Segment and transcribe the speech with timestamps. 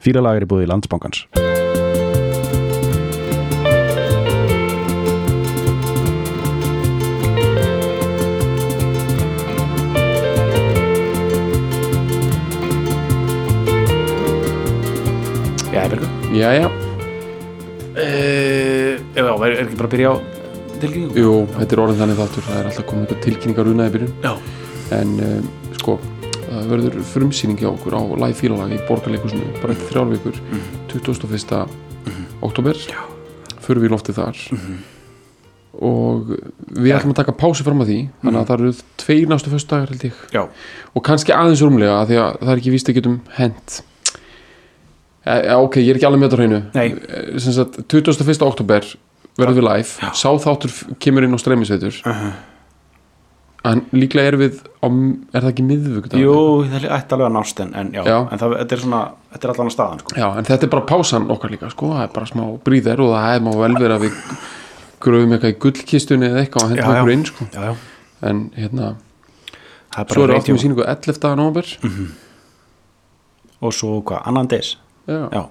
[0.00, 1.24] Fýralag er í búið í landsbankans.
[15.72, 16.08] Já, Bergur.
[16.34, 16.70] Jæja,
[17.90, 20.16] Uh, já, er, er ekki bara að byrja á
[20.80, 21.16] tilkynningum?
[21.18, 24.30] jú, þetta er orðin þannig þáttur það er alltaf komið eitthvað tilkynningar unnaði byrjun Já.
[24.96, 25.48] en um,
[26.74, 30.40] verður frumsýning hjá okkur á live fílalag í borgarleikusinu bara eftir þrjár vikur
[30.92, 31.60] 21.
[32.46, 33.02] oktober Já.
[33.60, 34.40] förum við í loftið þar.
[35.80, 36.32] Og
[36.76, 39.92] við ætlum að taka pási fram að því þannig að það eru tveir næstu föstudagar
[39.94, 40.18] held ég.
[40.34, 40.42] Já.
[40.94, 43.78] og kannski aðeins rúmlega af því að það er ekki víst að getum hent.
[45.20, 46.60] E, e, ok, ég er ekki alveg með þetta hreinu.
[47.46, 48.44] Sagt 21.
[48.48, 48.86] oktober
[49.40, 49.90] verðum við live.
[50.02, 50.10] Já.
[50.16, 52.00] sá þáttur f- kemur inn á streymisveitur.
[52.04, 52.30] Uh
[53.68, 56.36] en líklega erum við á, er það ekki miðvögg Jú,
[56.70, 58.16] það ætti alveg að nást en, en já, Já.
[58.22, 59.02] en það, þetta er svona,
[59.34, 60.16] þetta er allan að staðan sko.
[60.16, 63.12] Já, en þetta er bara pásan okkar líka sko, það er bara smá bríðar og
[63.16, 64.18] það er má vel vera að við
[65.04, 66.88] gröfum eitthvað í gullkistunni eða eitthvað og já.
[66.88, 67.50] okkur inn sko.
[67.52, 67.76] Já, já,
[68.30, 68.90] en hérna,
[69.92, 71.32] er svo er áttum við síningu 11.
[71.36, 71.72] november
[73.60, 75.26] Og svo hvað, annan des já.
[75.36, 75.42] Já,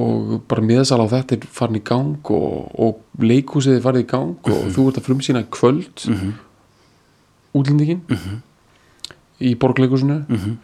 [0.00, 4.12] og bara miðasal á þetta er farin í gang og, og leikhúsið er farið í
[4.12, 6.38] gang og þú ert að frumsýna kvöld mm -hmm.
[7.54, 8.00] Útlendingin
[9.40, 10.58] í borgleikusinu Mhm.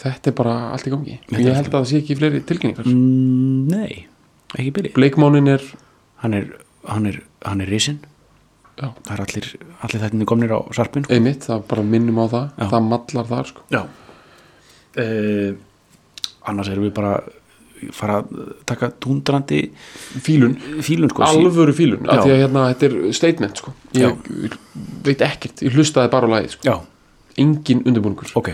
[0.00, 1.18] þetta er bara allt í gangi.
[1.28, 2.86] Þetta ég held að það sé ekki fleiri tilkynningar.
[2.88, 4.06] Mm, nei,
[4.56, 5.62] ekki byrja bleikmánin er
[6.20, 6.46] Hann er,
[6.84, 7.98] hann er, hann er risinn.
[8.76, 9.46] Já, Það er allir,
[9.84, 11.14] allir þættinni komnir á sarpin sko.
[11.14, 12.50] einmitt, það bara minnum á það.
[12.58, 12.66] Já.
[12.68, 13.62] það mallar þar sko.
[15.00, 15.54] Uh,
[16.44, 17.22] Annars erum við bara
[17.96, 19.60] fara að taka túndrandi
[20.24, 22.22] fílun, fílun sko alvöru fílun af Já.
[22.26, 23.72] því að hérna, þetta er statement sko.
[23.96, 24.56] Ég, ég
[25.08, 26.62] veit ekkert, ég hlustaði bara á lagið sko.
[26.68, 26.76] Já,
[27.40, 28.32] engin undirbúningur.
[28.40, 28.52] Ok.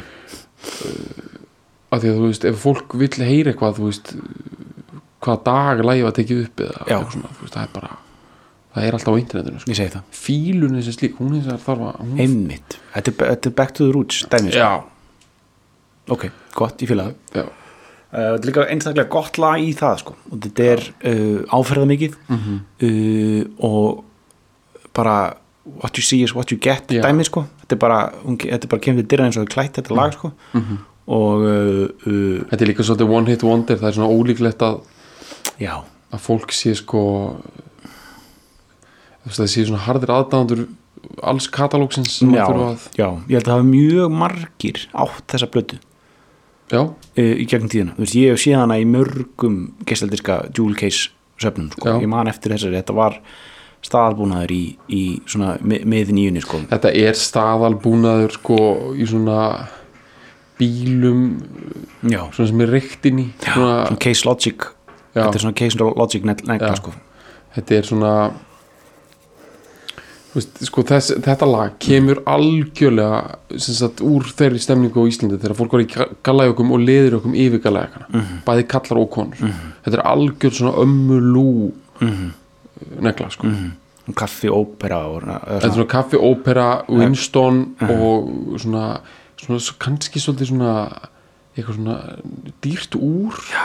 [1.94, 4.10] Af því að þú veist, ef fólk vill heyra eitthvað þú veist,
[5.22, 6.98] hvaða dag lagið var tekið upp eða Já.
[7.12, 7.92] svona, veist, það er bara
[8.76, 9.70] það er alltaf á internetinu sko.
[9.72, 10.08] Ég segi það.
[10.24, 14.24] Fílun þessi slík, hún er þarf að hún, Einmitt, þetta er, back to the roots
[14.30, 14.58] dæmi, sko.
[14.60, 14.84] já,
[16.06, 17.14] Ok, gott, ég fíla það.
[17.40, 17.65] Já, Uh,
[18.12, 20.14] þetta er líka einstaklega gott lag í það sko.
[20.32, 22.60] og þetta er uh, áferða mikið Mhm.
[22.82, 24.04] uh, og
[24.94, 25.36] bara
[25.82, 27.02] what you see is what you get Já.
[27.02, 27.46] dæmi sko.
[27.62, 28.12] þetta er bara,
[28.48, 30.32] er bara kemur við dyrra eins og er klætt þetta lag sko.
[30.54, 30.78] Mhm.
[31.08, 34.80] og uh, uh, þetta er líka svolítið one hit wonder það er svona ólíklegt að,
[35.60, 35.74] já,
[36.12, 37.02] að fólk sé sko
[39.26, 40.66] það sé svona hardir aðdándur
[41.22, 42.46] alls katalógsins sem já,
[42.98, 45.78] já, ég held að það hafa mjög margir átt þessa uh,
[47.16, 51.68] í gegnum tíðina, þú veist, ég hef séð hana í mörgum gestaldirka jewel case söfnum,
[51.72, 53.20] sko, ég man eftir þessari þetta var
[53.86, 56.58] staðalbúnaður í, í svona mi- með nýjunni, sko.
[56.72, 58.56] Þetta er staðalbúnaður sko
[58.98, 59.68] í svona
[60.58, 61.22] bílum
[62.08, 64.66] já, svona sem er reykt inn í svona, svona case logic.
[65.14, 66.74] Já, þetta er svona case logic negla, Já.
[66.80, 66.92] sko.
[67.56, 68.12] Þetta er svona
[70.36, 75.72] veist, sko þess, þetta lag kemur algjörlega sagt úr þeirri stemningu á Íslandi þegar fólk
[75.76, 75.88] var í
[76.26, 78.42] gallajökum og leður okkur yfir gallajökana, Mhm.
[78.46, 79.36] bæði kallar og konur.
[79.84, 82.30] Þetta er algjör svona ömmulú Mhm.
[83.00, 83.48] negla sko.
[84.14, 89.00] Kaffi, ópera og, þetta er svona kaffi, ópera, Winston og svona,
[89.36, 90.98] svona svo- kannski svolítið svona
[91.56, 92.18] eitthvað svona
[92.62, 93.32] dýrt úr.
[93.50, 93.64] Já,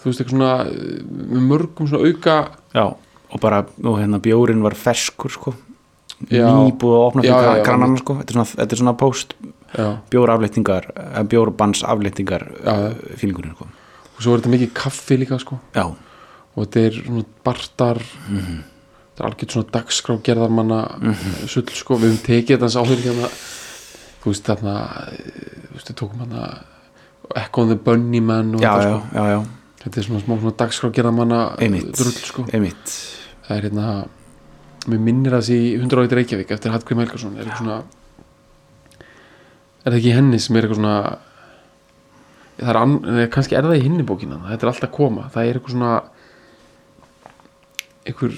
[0.00, 1.02] þú veist, eitthvað svona eh,
[1.34, 2.94] með mörgum svona auka já,
[3.34, 5.54] og bara og hérna bjórin var ferskur sko.
[6.30, 7.64] Nýbúið að opna fyrir já.
[7.66, 8.18] grannanna sko.
[8.20, 9.36] Þetta er svona, þetta er svona post
[11.32, 13.16] bjórbans afleitingar Já, já.
[13.20, 13.68] fílingurinn sko.
[14.12, 15.58] Og svo er þetta mikið kaffi líka sko.
[15.82, 18.02] Og þetta er svona bartar
[19.12, 20.80] þetta er algjört svona dagskrá gerðarmanna
[21.50, 23.32] sull sko, við höfum tekið þetta áður hérna
[24.22, 26.46] þú veist þarna þú veist við tókum hérna
[27.36, 29.16] Echo and the Bunnyman já, þetta já, sko.
[29.16, 29.42] já, já,
[29.82, 31.92] þetta er svona smá svona dagskrá gerðarmanna Einmitt.
[31.98, 32.46] drull sko.
[32.48, 33.86] það er hérna
[34.90, 37.36] mér minnir að þessi 100 ári Reykjavík eftir Hallgrim Helgason.
[37.38, 37.82] Er eitthvað svona
[39.82, 40.96] er það ekki henni sem er eitthvað svona
[42.62, 42.92] það er an,
[43.34, 45.92] kannski er það í hinni bókina þetta er alltaf að koma, það er eitthvað svona
[48.06, 48.36] einhver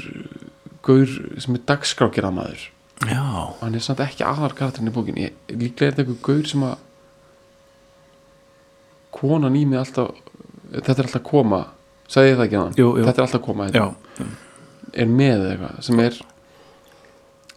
[0.84, 2.64] gaur sem er dagskrákjaraðmaður
[3.10, 5.24] já, og hann er samt ekki aðar karakterinn í bókinni.
[5.28, 6.76] Ég- líklega er þetta einhver gaur sem að
[9.14, 10.12] konan í mig alltaf
[10.74, 11.60] þetta er alltaf að koma.
[12.10, 13.04] Sagði ég það ekki Jú, jú.
[13.06, 13.84] þetta er alltaf að koma já,
[14.94, 16.18] er með eitthvað sem er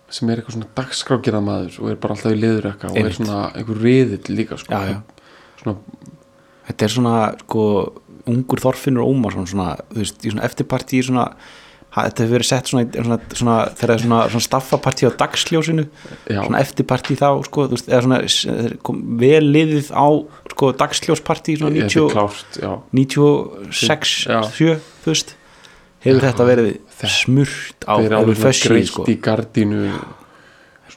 [0.10, 3.16] sem er eitthvað svona dagskrákjara maður og er bara alltaf í liður eitthvað og er
[3.18, 4.72] svona einhver riðill líka sko.
[4.72, 5.32] já, já.
[5.62, 5.78] svona,
[6.70, 7.64] þetta er svona sko
[8.28, 11.30] ungur Þorfinnur Ómarsson svona, veist, í svona eftirparti í svona
[11.98, 12.86] þetta hefur verið sett svona,
[13.34, 15.86] svona, þegar það er svona, svona staffapartí á dagsljósinu
[16.30, 16.42] Já.
[16.44, 20.08] svona eftirpartí þá sko, veist, eða svona vel liðið á
[20.54, 22.72] sko, dagsljóspartí svona þetta 90, klárt já.
[22.94, 24.40] 96 Já.
[24.52, 25.34] 7, þú veist
[26.06, 26.70] hefur þetta verið
[27.06, 29.82] smurt á svona fössi greitt sko, í gardínu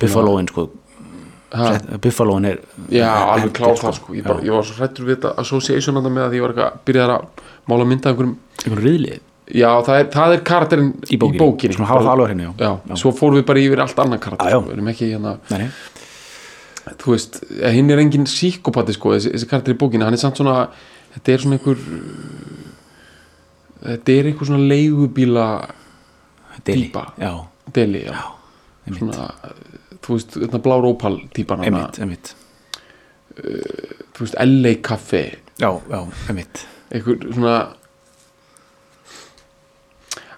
[0.00, 0.64] Buffaloin sko,
[1.52, 4.14] ha, Sett- Buffaloin er já, alveg hendir, klárt það sko.
[4.16, 6.78] Ég, bara, ég var svo hrættur við þetta association þarna með að ég var eitthvað
[6.88, 7.26] byrjaði að
[7.68, 9.18] mála mynda einhverjum einhvern riðlið
[9.50, 12.52] já, það er, það er karakterinn í bókinni, svona hafa það alveg henni já.
[12.88, 14.60] já, svo fórum við bara yfir allt annað karakter Já, já.
[14.60, 14.68] sko.
[14.70, 16.94] við erum ekki hérna Nei, nei.
[17.02, 17.40] þú veist,
[17.76, 20.56] hinn er engin síkopati sko, þessi, þessi karakter í bókinu, hann er samt svona
[21.16, 21.82] þetta er svona einhver
[23.84, 25.46] þetta er einhver svona leigubíla
[26.66, 26.90] Deli.
[27.18, 27.32] Já,
[27.74, 28.16] deli, já,
[28.86, 29.28] einmitt, svona
[30.00, 32.34] þú veist, þetta blár ópal típan hana, einmitt, einmitt.
[34.14, 35.24] þú veist, LA kaffi
[35.60, 36.66] já, já, einmitt.
[36.90, 37.54] Einhver svona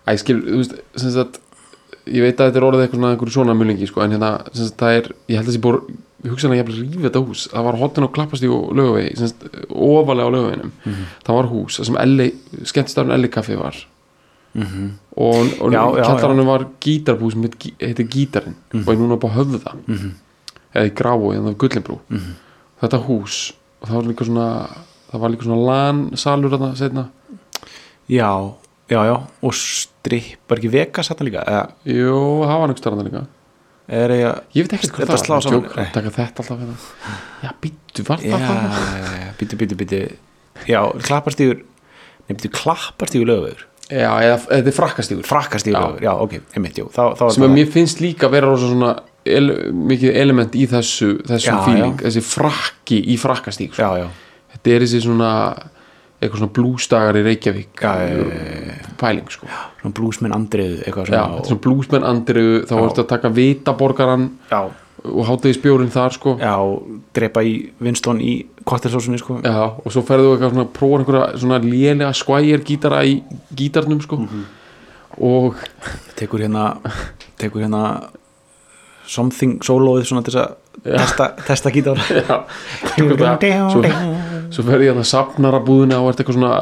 [0.02, 1.36] Æ, skil, þú veist, sem sagt
[2.10, 4.66] ég veit að þetta er orðið eitthvað svona einhver svona mulingi sko, en hérna, sem
[4.66, 5.76] sagt, það er ég held að þessi búr,
[6.26, 7.44] ég hugsa hann að ég hefði rífið þetta hús.
[7.52, 11.04] Það var hotin og lögavegi sem sagt, ofalega á lögaveginum Mhm.
[11.28, 12.26] það var hús, sem LA,
[12.66, 13.78] skemmtistafn LA kaffi var
[14.54, 14.90] Mhm.
[15.16, 18.82] og, og Já, já, kjallaranum var gítarbú sem heit, heitir Gítarinn Mhm.
[18.87, 20.10] og er núna bara höfða Mhm.
[20.75, 22.34] eða í Grafó, eða Gullinbrú Mhm.
[22.82, 23.52] þetta hús,
[23.82, 24.69] og það var líka svona
[25.12, 27.08] það var líka svona lan salur þarna setna
[28.08, 28.54] já,
[28.88, 33.26] já, já og strippar ekki Vegas þetta líka eða Jú, það var einhver starfandi líka
[33.88, 35.52] er ég að Ég veit ekki hvað Þetta það.
[35.52, 36.76] Jók, taka þetta alltaf hérna.
[37.43, 39.37] Já, býttu, var já, það það?
[39.38, 40.16] bítu, bítu, bítu
[40.69, 41.62] já, klapparstígur
[42.28, 46.06] bítu, klapparstígur lögvegur Já, eða þetta er frakkastígur frakkastígur Já.
[46.08, 48.92] já, ok, einmitt, jú þá, þá sem að mér finnst líka vera rosa svona
[49.28, 49.58] ele,
[49.92, 52.06] mikið element í þessu þessum Já, feeling, já.
[52.08, 53.82] þessi frakki í frakkastíg sko.
[53.84, 55.30] já, já, þetta er þessi svona
[56.22, 61.10] eitthvað svona blúsdagar í Reykjavík Já, já, já, pæling sko svona blúsmenn andriðu eitthvað Já,
[61.10, 62.82] svona þetta er svona blúsmenn andriðu þá Já.
[62.86, 64.60] ertu að taka vitaborgaran já,
[65.04, 66.37] og hátaði spjórin þar sko.
[66.38, 66.54] Já,
[67.16, 68.34] drepa í Winston í
[68.69, 69.40] kottelsósunni sko.
[69.43, 73.20] Já, og svo ferðu eitthvað svona prófa einhverja svona lélega skvægir gítara í
[73.58, 74.16] gítarnum sko.
[74.26, 74.44] Mhm.
[75.19, 75.58] og
[76.16, 76.78] tekur hérna
[77.37, 78.08] tekur hérna
[79.04, 80.54] something soloið svona til að
[80.84, 82.00] testa, testa gítar.
[82.16, 82.38] Já,
[82.96, 83.82] svo,
[84.55, 86.55] svo ferðu ég að safnara búðina og ert eitthvað svona,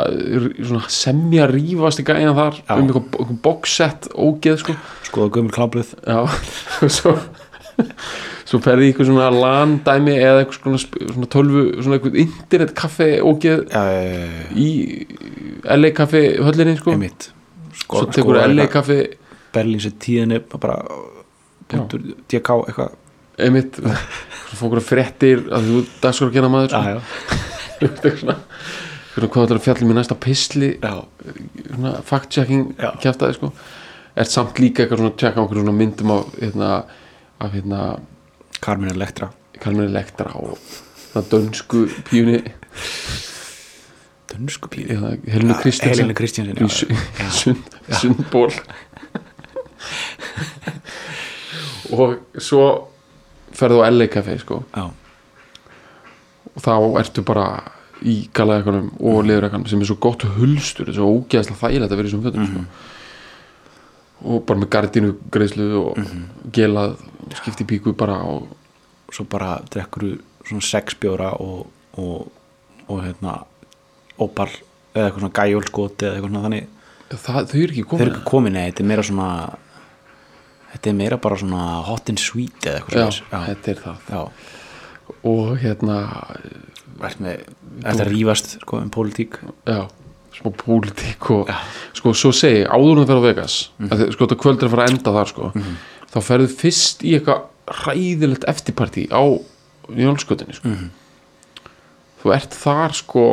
[0.58, 2.74] svona semja rífast í gæina þar Já.
[2.74, 4.76] um eitthvað, boxset ógeð sko.
[5.06, 6.24] Skoða gömul klábluð Já,
[6.82, 7.14] og svo
[8.48, 13.66] svo ferði eitthvað svona landæmi eða eitthvað svona, svona tölvu svona eitthvað internet kaffe ógeð
[13.68, 14.70] uh, í
[15.64, 16.96] LA kaffe höllinni sko.
[16.96, 17.30] Einmitt.
[17.84, 19.02] Svo tekur LA kaffe
[19.54, 20.78] Berlín sér tíðinni bara
[21.70, 22.94] punktur DK eitthvað.
[23.40, 23.80] Einmitt.
[23.80, 28.38] Svo fókur að fréttir að þú dagskur að gera maður svona, svona.
[29.20, 30.92] Hvað ætlar að fjalla mér næsta pisli já,
[31.66, 32.92] svona fact-checking Já.
[33.02, 33.50] kjaftaði sko.
[34.18, 36.70] Er samt líka eitthvað svona að tjekka okkur svona myndum af hérna,
[37.40, 37.98] af hérna
[38.60, 39.30] Carmen Electra.
[39.60, 40.58] Carmen Electra og
[41.14, 42.40] það dönsku píunni.
[44.30, 44.86] Dönsku í
[46.70, 46.92] su-
[47.40, 47.64] sund,
[48.00, 48.52] sundból.
[51.90, 52.62] Og svo
[53.56, 54.60] ferðu á LA Café sko.
[54.76, 54.86] Já,
[56.54, 56.72] og þá
[57.02, 57.46] ertu bara
[58.06, 61.98] í galaðekanum og leðurekanum sem er svo gott hulstur, þetta er svo ógeðslega þægilegt að
[62.00, 62.62] vera í þessum fötum sko.
[64.30, 65.98] og bara með gardínu greiðslu og
[66.56, 66.94] gelað
[67.38, 68.48] skipti píku bara og
[69.12, 70.18] svo bara drekkur
[70.48, 71.66] svona sex bjóra og,
[71.98, 72.28] og,
[72.88, 73.38] og hérna
[74.20, 74.48] opal
[74.94, 76.68] eða eitthvað svona gæjólskot eða eitthvað svona þannig.
[77.10, 79.28] Það, þau eru ekki komin ekki komin eða þetta er meira svona
[80.72, 83.80] þetta er meira bara svona hot and sweet eða eitthvað já, svona já, þetta er
[83.84, 84.10] það.
[84.10, 84.20] Já,
[85.30, 85.96] og hérna,
[87.00, 89.40] að rífast sko um pólitík?
[89.68, 89.80] Já
[90.40, 91.48] smá pólitík og
[91.98, 94.68] sko svo segi, áður en það fer á Vegas að, þið- sko þetta kvöld er
[94.68, 95.48] að fara að enda þar sko
[96.10, 99.22] þá ferðu fyrst í eitthvað hræðilegt eftirpartí á
[99.90, 100.68] njálskötinni sko.
[100.68, 100.90] Mhm.
[102.22, 103.24] þú ert þar sko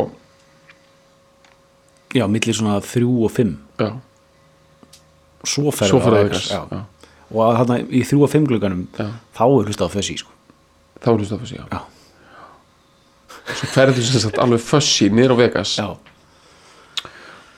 [2.15, 3.91] já, millir svona þrjú og fimm já,
[5.43, 6.61] svo ferðu á á já.
[6.71, 6.81] já.
[7.31, 9.11] og að þarna í þrjú og fimm glugganum Já.
[9.35, 10.31] þá er hlustað á þessi sko
[11.03, 11.63] þá er hlust að fyrst, já.
[11.71, 11.79] Já.
[13.57, 15.89] svo ferðu sem sagt alveg fössi niður á Vegas já,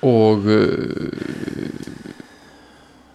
[0.01, 2.18] og uh,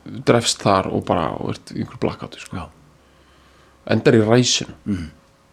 [0.05, 2.69] drefst þar og bara og ert í einhver blackout sko.
[3.87, 5.11] endar í ræsinu Mhm.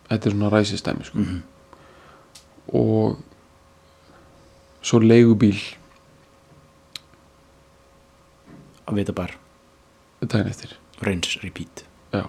[0.09, 1.19] þetta er svona ræsistæmi sko.
[2.73, 3.17] og
[4.81, 5.57] svo leigubíl
[8.87, 9.33] að vita bara
[10.21, 12.27] daginn eftir rinse, repeat Já.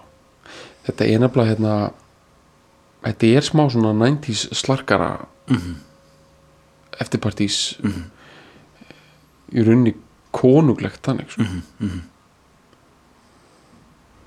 [0.87, 1.75] þetta er nefnilega hérna
[3.05, 5.75] þetta er smá svona 90s slarkara Mhm.
[7.01, 7.57] eftirpartís
[9.53, 9.95] í rauninni
[10.33, 11.43] konuglegt þannig sko.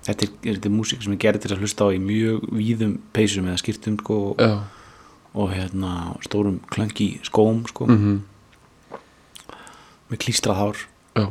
[0.05, 2.97] Þetta er, er, þetta músík sem er gerð til að hlusta á í mjög víðum
[3.15, 4.45] peysum eða skýrtum sko, og,
[5.35, 5.95] og hérna,
[6.25, 8.23] stórum klöngi skóm sko, mm
[10.05, 10.81] með klístrað hár.
[11.17, 11.23] Já.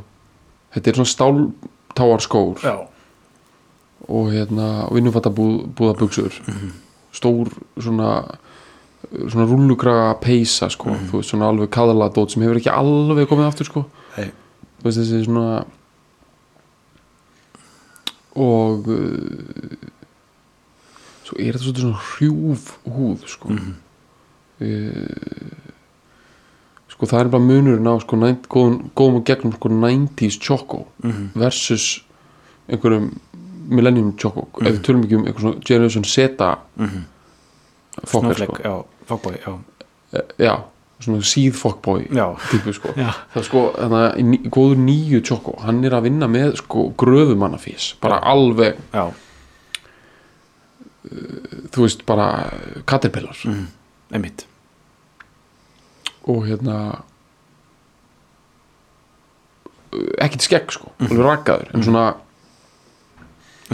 [0.74, 2.58] Þetta er svona stáltáar skór.
[2.58, 2.72] Já,
[4.08, 6.34] og hérna vinnufata búða buksur
[7.14, 8.24] stór svona
[9.04, 13.50] svona rúllugraga peysa sko, þú veist svona alveg kaðala dót sem hefur ekki alveg komið
[13.50, 13.84] aftur sko.
[14.84, 15.64] Þessi svona
[18.34, 19.76] og uh,
[21.24, 23.74] svo er þetta svona hrjúf húð sko Mhm.
[24.60, 25.62] uh,
[26.94, 30.86] sko það er bara munurinn á sko nænt, góðum, góðum og gegnum sko 90s choco
[31.02, 31.30] Mhm.
[31.34, 32.04] versus
[32.68, 33.10] einhverjum
[33.68, 36.38] millennium choco ef við tölum ekki um eitthvað svona generation Z
[36.76, 37.04] Mhm.
[38.04, 39.58] Snowflake, sko já, fuckboy, já,
[40.14, 40.20] Eh,
[41.24, 42.94] síð fokkbói já, típu sko.
[42.98, 43.10] Já.
[43.34, 47.92] það er sko, þannig að góður nýju choco hann er að vinna með sko gröðumannafís
[48.02, 49.04] bara alveg, já.
[51.74, 52.28] þú veist bara
[52.88, 53.38] caterpillar.
[53.44, 53.66] Mm.
[54.14, 54.46] einmitt.
[56.30, 56.78] Og hérna
[60.22, 62.04] ekkert skegg sko alveg rakkaður, en svona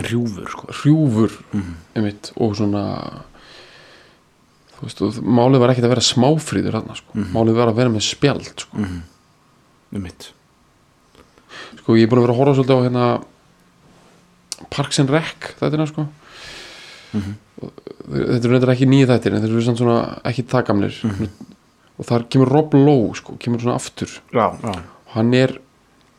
[0.01, 0.69] rjúfur sko.
[0.81, 1.37] hrjúfur
[1.97, 2.85] einmitt, og svona
[4.83, 8.65] veist, málið var ekkert að vera smáfríður hann sko, málið var að vera með spjald
[8.65, 8.87] sko,
[9.95, 10.31] einmitt.
[11.81, 13.07] Sko ég er búin að vera að horfa svolítið á hérna
[14.71, 16.07] Parks and Rec þetta er sko.
[17.61, 17.71] Og
[18.11, 19.97] þetta er reyndar ekki nýja þættir en þetta eru svona
[20.31, 21.01] ekki það gamlir
[22.01, 24.15] og þar kemur Rob Lowe sko, kemur svona aftur.
[24.33, 25.59] Já, já, og hann er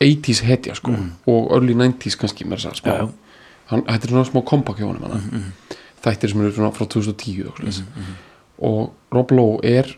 [0.02, 0.94] 80s hetja sko
[1.30, 3.08] og early 90s kannski þess að smá Já,
[3.72, 5.46] hann, þetta er svona smá kompakt hjá honum hana.
[6.04, 8.12] þættir sem eru svona frá 2010 og, mm
[8.62, 9.90] og Rob Lowe er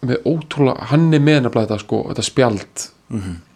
[0.00, 2.86] með ótrúlega hann er með nefnilega þetta sko þetta spjald.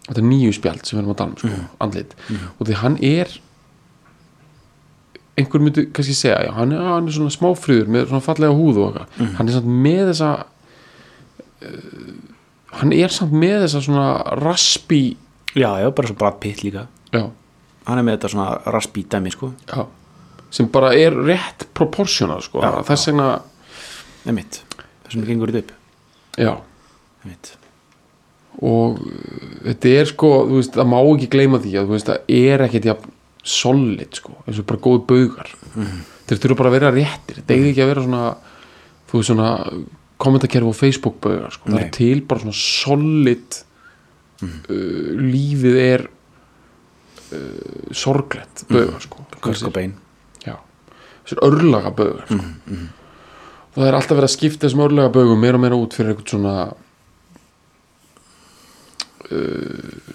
[0.05, 2.15] Þetta nýju spjald sem við erum að tala um sko, andlit.
[2.59, 3.31] Og því hann er
[5.35, 8.77] einhver myndi kannski segja já, hann, er, hann er svona smáfrýður með svona fallega húð
[8.79, 9.33] og eitthvað.
[9.39, 10.29] Hann er samt með þessa
[11.65, 12.13] uh,
[12.79, 14.05] hann er samt með þessa svona
[14.39, 15.01] raspi
[15.55, 16.85] já, já, bara svo Brad Pitt líka.
[17.11, 17.25] Já,
[17.89, 18.47] hann er með þetta svona
[18.77, 19.51] raspi dæmi sko.
[19.71, 19.83] Já.
[20.55, 23.29] Sem bara er rétt proportional sko, Já, þess vegna
[24.25, 24.61] einmitt,
[25.05, 25.75] þessum gengur þetta upp.
[26.41, 26.53] Já,
[27.23, 27.51] einmitt,
[28.61, 32.11] og uh, þetta er sko, þú veist, það má ekki gleyma því að þú veist,
[32.11, 33.13] það er ekkert jafn
[33.45, 35.51] solid sko, eins og bara góð baugar.
[36.25, 37.37] Þeir þurfa bara að vera réttir.
[37.37, 38.25] Þetta eigi ekki að vera svona
[39.23, 39.49] svona
[40.17, 43.59] kommentakerfi á Facebook baugar sko, það er til bara svona solid
[44.43, 49.25] uh, lífið er uh, sorglegt baugar sko.
[49.39, 49.95] Kurt Cobain
[50.45, 50.57] Já,
[51.25, 52.41] þessir örlaga bögur sko.
[53.75, 56.33] Það er alltaf verið að skipta þessum örlaga bögum meira og meira út fyrir eitthvað
[56.33, 56.55] svona
[59.31, 60.13] uh,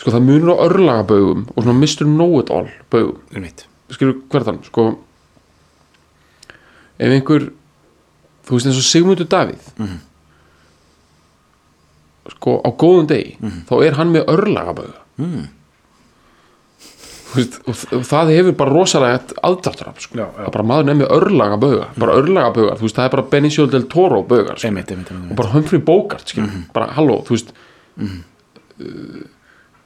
[0.00, 2.06] sko það munur á örlaga bögum og svona Mr.
[2.08, 3.48] Know-it-all bögum.
[3.92, 4.88] Skilur hverðan sko
[6.96, 7.50] ef einhver
[8.46, 9.66] þú veist eins og Sigmundur Davíð
[12.36, 13.36] sko á góðum degi
[13.68, 15.44] þá er hann með örlaga böga mm.
[17.36, 20.16] Veist, og, og það hefur bara rosalega aðdáttur sko.
[20.18, 23.66] Það er bara maður nefnir örlaga bauga bara örlaga þú veist, það er bara Benicio
[23.70, 24.68] del Toro baugar, sko.
[24.68, 26.64] einmitt, einmitt, einmitt, og bara Humphrey Bogart, skilur, Mhm.
[26.72, 27.52] bara halló, þú veist
[28.00, 29.26] uh,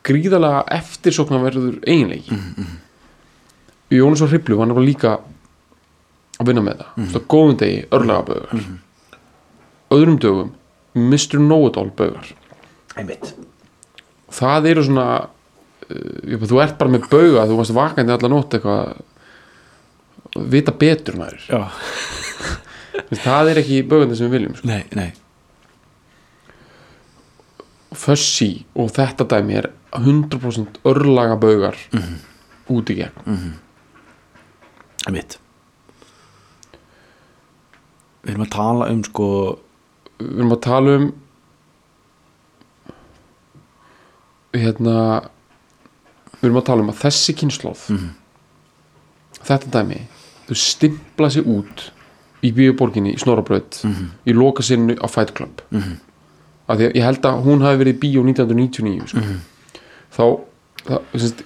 [0.04, 2.78] gríðalega eftirsóknarverður eiginleiki mm Mhm, -hmm.
[3.90, 5.18] Jónas og Hriblu hann er bara líka
[6.40, 7.26] að vinna með það, Mhm.
[7.28, 8.64] góðum degi örlaga baugar
[9.90, 10.50] öðrum dögum
[10.94, 11.38] Mr.
[11.38, 11.90] Know-it-all
[12.96, 13.34] einmitt.
[14.30, 15.26] það eru svona
[15.90, 19.00] þú ert bara með bauga þú varst vakandi allar nótt eitthvað.
[20.52, 21.42] Vita betur maður.
[23.10, 24.68] Það er ekki baugandi sem við viljum sko.
[24.70, 25.10] nei, nei.
[28.00, 29.66] Fussi og þetta dæmi er
[29.98, 31.78] 100% örlaga baugar
[32.70, 33.56] út í gegn.
[35.08, 35.38] Einmitt.
[38.22, 39.26] Við erum að tala um sko
[40.20, 41.10] við erum að tala um
[44.54, 44.96] hérna
[46.40, 47.86] við erum að tala um að þessi kynnslóð
[49.46, 50.00] þetta dæmi
[50.48, 51.90] þau stimpla sig út
[52.42, 53.82] í bíóborginni í Snorabraut
[54.26, 55.60] í loka sinni á Fight Club.
[56.70, 59.20] Af því að ég held að hún hafi verið í bíó 1999 sko.
[60.16, 60.24] þá
[60.86, 61.42] það, sérst,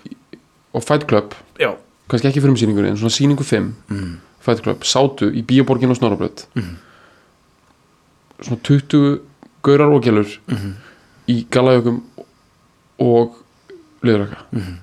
[0.74, 1.70] á Fight Club já,
[2.08, 3.72] kannski ekki fyrir um síningunni en svona síningu 5
[4.44, 6.46] Fight Club sátu í bíóborgin á Snorabraut
[8.40, 9.20] svona 20
[9.64, 10.28] gaurar og gælur
[11.28, 12.02] í galajökum
[13.00, 13.34] og
[14.04, 14.74] liðraka uh,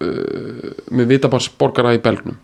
[0.00, 2.38] með vitabars borgara í belgnum.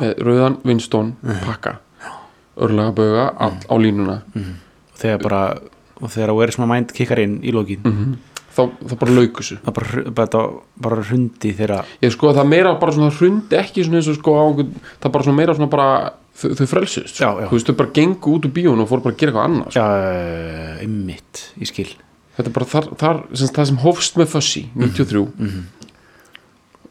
[0.00, 1.76] Með rauðan Winston pakka.
[2.62, 4.20] Örlaga bauga á, á línuna.
[5.00, 5.42] Þegar bara
[6.02, 7.82] og þegar svona mind kickar inn í lokin.
[7.86, 8.12] Mm
[8.52, 9.58] þá, þá bara lauk þessu.
[9.64, 10.40] Það bara, bara,
[10.86, 14.34] bara, hrundi þegar ég sko það meira bara svona hrundi ekki svona eins og sko
[14.36, 14.44] á,
[15.00, 15.86] það bara svona meira svona bara
[16.36, 17.16] þau, þau frelsust.
[17.20, 17.46] Já, já.
[17.48, 19.70] þú veist þau bara gengu út úr bíón og fóru bara að gera eitthvað annað
[19.70, 19.80] sko.
[19.80, 21.88] já, ymmit, ég skil.
[22.36, 25.64] Þetta er bara þar, þar sem, það sem hófst með Fuzzy 93 Mhm.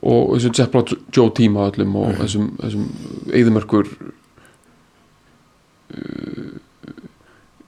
[0.01, 0.81] Og þessu Zeppla
[1.15, 2.21] Joe tíma öllum og Mhm.
[2.21, 2.85] þessum, þessum
[3.31, 3.87] eðumörkur
[5.93, 6.59] uh,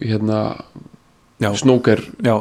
[0.01, 0.63] hérna
[1.55, 2.33] snóker já,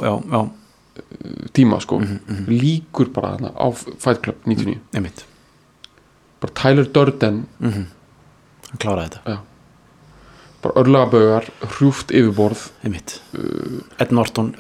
[1.52, 1.99] tíma sko.
[1.99, 2.44] Mhm, mhm.
[2.49, 3.66] líkur bara þarna á
[3.99, 5.25] Fight Club 99 ymmit
[6.40, 7.46] bara Tyler Durden.
[7.61, 7.87] Hann
[8.78, 9.38] kláraði þetta,
[10.62, 11.44] bara örlagabögar,
[11.76, 12.70] hrjúft yfirborð.
[12.84, 13.20] Ymmit
[14.00, 14.54] Ed Norton,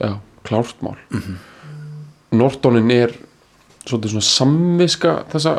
[0.00, 0.96] já, klárt mál.
[1.10, 1.36] Mhm.
[2.32, 3.12] Nortonin er
[3.82, 5.54] svolítið svona samviska þessa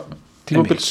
[0.50, 0.90] tímabils.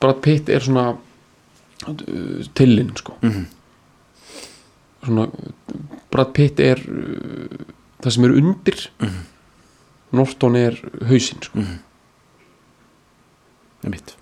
[0.00, 3.16] Brad Pitt er svona uh, tillinn sko.
[3.24, 3.46] Mhm,
[5.06, 5.28] svona,
[6.12, 7.64] Brad Pitt er uh,
[8.04, 8.86] það sem er undir.
[9.00, 9.24] Mhm.
[10.16, 10.78] Norton er
[11.08, 11.58] hausinn sko.
[11.64, 11.82] mhm.
[13.86, 14.16] Ymmit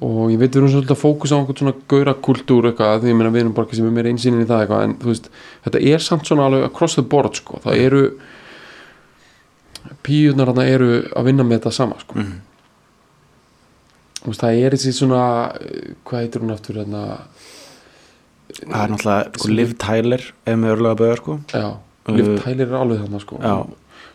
[0.00, 3.10] og ég veit við erum svolítið að fókusa á einhvern svona gaura kultúr eitthvað því
[3.10, 5.26] ég meina við erum bara sem er meira einsýnin í það eitthvað en þú veist,
[5.66, 8.02] þetta er samt svona alveg across the board sko, það eru
[10.06, 12.18] píunar þarna eru að vinna með þetta sama sko.
[12.18, 12.40] Mhm,
[14.22, 15.22] Þú veist, það er þessi svona
[16.06, 17.00] hvað heitir hún aftur hérna
[18.52, 21.38] það er náttúrulega sko, Liv Tyler er með örlega bögur sko.
[21.58, 23.40] Uh, Liv Tyler er alveg þarna sko.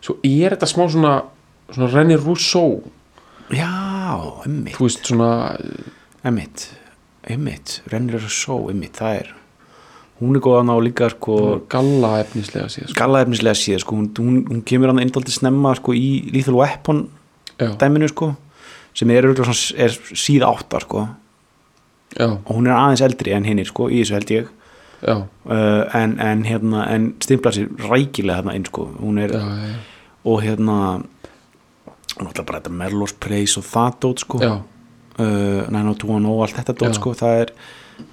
[0.00, 1.12] Svo er þetta smá svona
[1.74, 2.78] svona Renny Rousseau.
[3.52, 3.68] Já,
[7.28, 9.34] Emmitt, rennir þessu só Emmitt, það er
[10.18, 11.38] hún er góðan á líka sko
[11.70, 12.98] galla efnislega síðan sko.
[12.98, 17.06] gallaefnislega síða sko, hún, hún, hún kemur hann eindaldi snemma sko í Lethal Weapon
[17.58, 18.32] já, dæminu sko
[18.98, 21.04] sem er, er síða áttar sko.
[22.18, 24.48] Og hún er aðeins eldri en sko í þessu held ég.
[25.06, 28.88] Uh, en, en hérna en stimplar sér rækilega þarna inn sko.
[28.98, 29.76] Hún er, já,
[30.26, 30.78] og hérna
[32.16, 34.58] hún ætla bara þetta Merlos Place og það dót sko uh,
[35.70, 37.14] 90210 og allt þetta dót sko.
[37.20, 37.54] Það er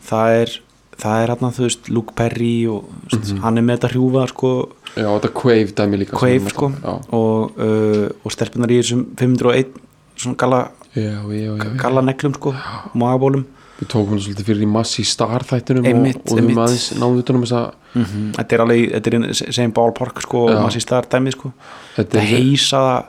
[0.05, 0.55] það er,
[1.01, 3.39] það er hérna þú veist Luke Perry og mm Mhm.
[3.43, 4.69] hann er með þetta hrjúfa sko.
[4.95, 6.71] Já, þetta Quave dæmi líka Quave sem- sko.
[7.11, 9.67] Og, uh, og stelpunar í þessum 501
[10.15, 12.53] svona galla, já, já, já, galla neglum sko
[12.95, 13.45] magabólum
[13.81, 17.35] við tókum svolítið fyrir í massi star þættunum Einmitt, og, og við aðeins náðum utan
[17.35, 18.31] um þess að -hmm.
[18.37, 21.51] þetta er alveg, þetta er í same ballpark sko, og maður sé staðar dæmi sko.
[21.97, 23.03] Þetta heisa það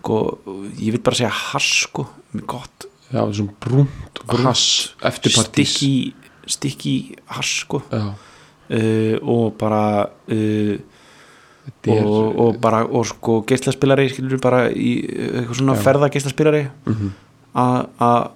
[0.00, 0.38] sko,
[0.80, 2.86] ég vil bara segja hass sko, með gott.
[3.12, 3.88] Já, svona brúnt
[4.26, 6.14] Brúnt, hass stikki
[6.50, 6.94] stikki
[7.36, 7.82] hass sko.
[8.70, 9.82] Uh, og bara
[10.30, 10.74] uh,
[11.90, 16.60] er og, og bara og sko geislaspilari skilur bara í uh, eitthvað svona ferða geislaspilari
[16.86, 17.10] mhm,
[17.58, 18.28] að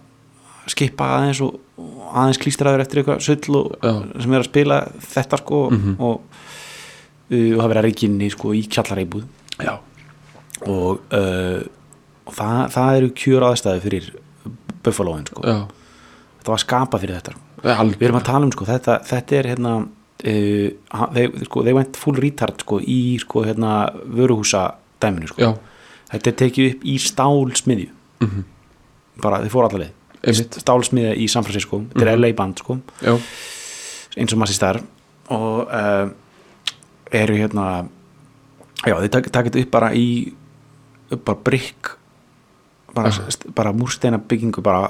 [0.74, 1.60] skipa aðeins og,
[2.14, 3.22] aðeins klístraður eftir eitthvað
[3.84, 3.94] Já.
[4.24, 4.80] sem er að spila
[5.14, 5.94] þetta sko Mhm.
[6.00, 6.20] og,
[7.30, 9.24] uh, og það verið að reikinni sko í kjallareibúð
[9.62, 9.74] já,
[10.66, 11.62] og, uh,
[12.26, 14.10] og það, það eru kjör aðstæði fyrir
[14.84, 15.40] Buffaloin sko.
[16.40, 19.74] Þetta var skapa fyrir þetta við erum að tala um sko þetta, þetta er hérna
[19.80, 23.74] uh, ha- they, sko, they went full retard sko í sko hérna
[24.04, 24.66] vöruhúsa
[25.00, 25.40] dæminu sko.
[25.40, 25.52] Já,
[26.12, 27.88] þetta er tekið upp í stálsmiðju.
[28.24, 28.44] Mhm,
[29.24, 29.92] bara þið fóru allaveg
[30.64, 31.82] stálsmiðja í San Francisco.
[31.92, 32.20] Þetta er Mhm.
[32.22, 32.78] LA band sko.
[33.02, 33.18] Já,
[34.16, 34.82] eins og sér þar
[35.30, 36.08] og uh,
[37.12, 37.88] eru hérna
[38.84, 40.32] já þið takið tak upp bara í
[41.10, 41.90] upp bara brygg
[42.94, 43.10] bara,
[43.54, 44.88] bara múrsteina byggingu bara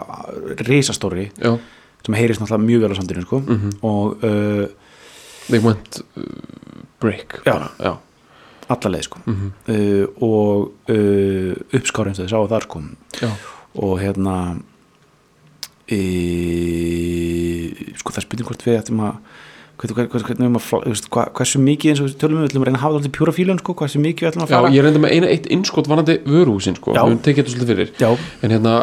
[0.67, 1.31] risastóri.
[1.39, 1.59] Já
[2.05, 3.41] sem heyrist náttúrulega mjög vel á sandinu sko.
[3.45, 3.71] Mhm.
[3.83, 4.67] og uh,
[5.49, 6.23] they went uh,
[7.01, 7.41] break.
[7.45, 7.71] Já.
[7.81, 7.95] já,
[8.69, 9.19] allarleið sko.
[9.27, 12.85] Mhm, uh, og uh, uppskárin sem þið sáu þar sko.
[13.23, 13.31] Já,
[13.75, 14.37] og hérna
[15.91, 15.99] e,
[17.99, 19.19] sko það spurning hvort við ættum að
[19.75, 23.75] hversu mikið eins og tölum við ætlum að reyna að hafa alltaf pjúra fílun sko,
[23.81, 24.71] hversu mikið við ætlum að já, fara.
[24.71, 27.01] ég reyndi með eina eitt innskot varandi vöruhúsin sko, Já.
[27.03, 27.91] við höfum tekið þetta svolítið fyrir.
[27.99, 28.11] Já,
[28.47, 28.75] en hérna,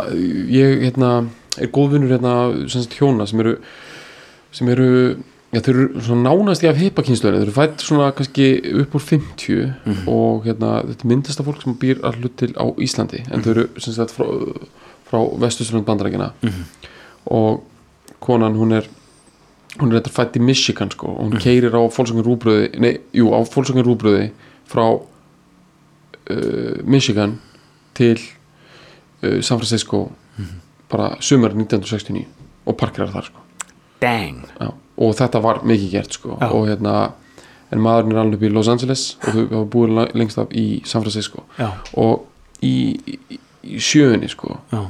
[0.51, 1.12] ég hérna
[1.59, 2.33] er góðvinnur hérna,
[2.69, 3.57] sem sagt hjóna sem eru
[4.51, 5.17] sem eru,
[5.53, 8.47] já þau eru svona nánast í af heipakynsluðinu, þau eru fætt svona kannski
[8.81, 10.07] upp úr 50 Mhm.
[10.07, 13.51] og hérna, þetta er myndasta fólk sem býr að hlut til á Íslandi, en þau
[13.51, 14.25] eru sem sagt frá,
[15.09, 16.63] frá vestusturland bandarækina Mhm.
[17.27, 17.63] og
[18.21, 18.87] konan hún er
[19.79, 23.31] hún er þetta fætt í Michigan sko og hún keirir á fólksvöngin rúbröði nei, jú,
[23.31, 24.31] á fólksvöngin rúbröði
[24.67, 24.99] frá
[26.29, 27.39] uh, Michigan
[27.95, 28.17] til
[29.23, 30.11] uh, San Francisco
[30.91, 32.25] bara sumar 1969
[32.67, 33.39] og parkirar þar sko.
[34.01, 34.43] Dang.
[34.60, 34.71] Já.
[35.01, 36.36] og þetta var mikið gert sko.
[36.51, 36.95] Og hérna
[37.71, 40.65] en maðurinn er alveg upp í Los Angeles og þau hafa búið lengst af í
[40.86, 41.45] San Francisco.
[41.58, 42.27] Já, og
[42.62, 42.73] í,
[43.08, 43.38] í,
[43.71, 44.58] í sjöunni sko.
[44.73, 44.82] Já,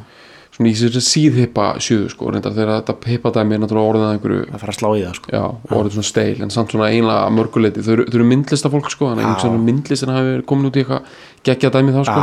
[0.51, 4.15] svona í þessu síðhippa sjöðu sko, reyndar þegar þetta hippa dæmi er náttúrulega orðið að
[4.17, 5.31] einhverju að fara að slá í það sko.
[5.37, 8.91] Já, og orðið svona steil en samt svona einlega mörguleiti þau, eru- eru myndlista fólk
[8.91, 11.15] sko, þannig að einhvern svona myndlistin hafi komin út í eitthvað
[11.47, 12.19] geggja dæmi þá sko.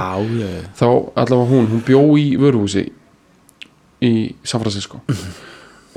[0.82, 0.86] Þá
[1.24, 2.84] allavega hún, hún bjó í vöruhúsi
[4.02, 5.00] í San Francisco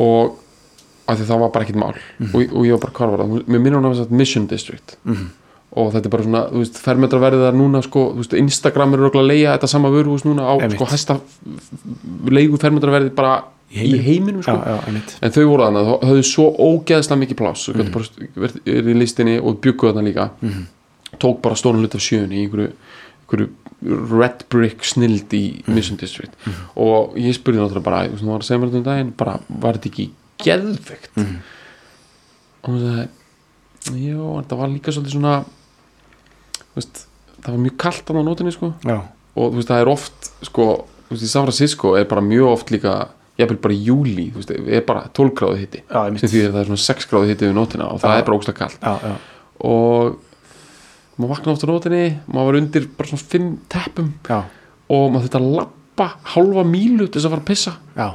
[0.01, 0.37] og
[1.11, 3.45] af því það var bara ekkert mál og, og ég var bara hvar var það,
[3.51, 5.29] mér minnur hún að það Mission District Mhm.
[5.71, 8.99] og þetta er bara svona, þú veist, fermetraverðið er núna sko, þú veist, Instagram er
[9.05, 11.19] örugglega að leia þetta sama vöruhús núna á sko hæsta
[12.27, 14.41] leigu fermetraverðið bara Í heiminum.
[14.43, 17.87] sko já, já, en þau voru þannig, þau höfðu svo ógeðslega mikið pláss og Mhm.
[17.87, 17.91] mm.
[17.91, 20.29] bara verið er í listinni og byggu þarna líka
[21.19, 22.71] tók bara stóran hlut af sjöun í einhverju,
[23.23, 23.49] einhverju
[23.83, 25.73] red brick snild í Mhm.
[25.75, 26.33] Mission District.
[26.75, 29.73] Og ég spurði náttúrulega bara, þú var að segja mér þetta um daginn bara, var
[29.73, 31.35] þetta ekki geðvegt Mhm.
[32.63, 33.07] og hún sagði
[34.05, 35.45] já, þetta var líka svolítið svona
[36.75, 37.05] veist,
[37.41, 38.73] það var mjög kalt á nótinni sko.
[38.85, 39.01] Já,
[39.35, 42.69] og veist það er oft sko, þú veist í San Francisco er bara mjög oft
[42.71, 43.07] líka
[43.39, 45.81] jafnvel bara í júli, þú veist, er bara 12 gráðu hitti
[46.19, 48.17] sem því að það er svona 6 gráðu hitti við nótina og það Já.
[48.19, 49.15] er bara ógsta kallt Já, já,
[49.65, 50.19] og
[51.21, 54.39] maður vakna oft á nótinni maður var undir bara svona 5 teppum já,
[54.91, 57.75] og maður þetta lappa hálfa mílu til þess að fara að pissa.
[57.95, 58.07] Já.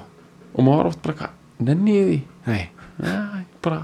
[0.56, 1.38] Og maður var oft bara eitthvað,
[1.68, 2.18] nenni ég því?
[2.50, 2.62] Nei,
[2.96, 3.80] Já, ég bara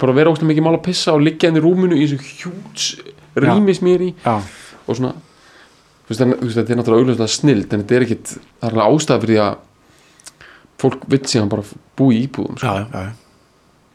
[0.00, 2.86] bara vera ógsta mikið mál að pissa og liggja inn í rúminu í þessu hjúts
[3.38, 4.14] rými sem ég í.
[4.24, 4.38] Já,
[4.86, 5.12] og svona
[6.08, 9.42] þetta er náttúrulega auðvitað snild en þetta er ekkit, það er alveg ástæða fyrir því
[9.46, 9.60] að
[10.82, 11.66] fólk vill síðan bara
[11.98, 12.72] búi í íbúðum já, sko.
[12.74, 13.21] já, já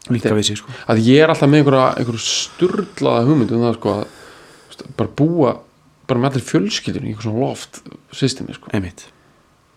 [0.08, 0.72] Líka við sig sko.
[0.88, 4.04] að ég er alltaf með einhverja, einhverja sturlaða hugmynd um það sko að
[4.96, 5.54] bara búa
[6.08, 7.80] bara með allir fjölskyldunum í eitthvað svona loft
[8.16, 8.72] systemi sko.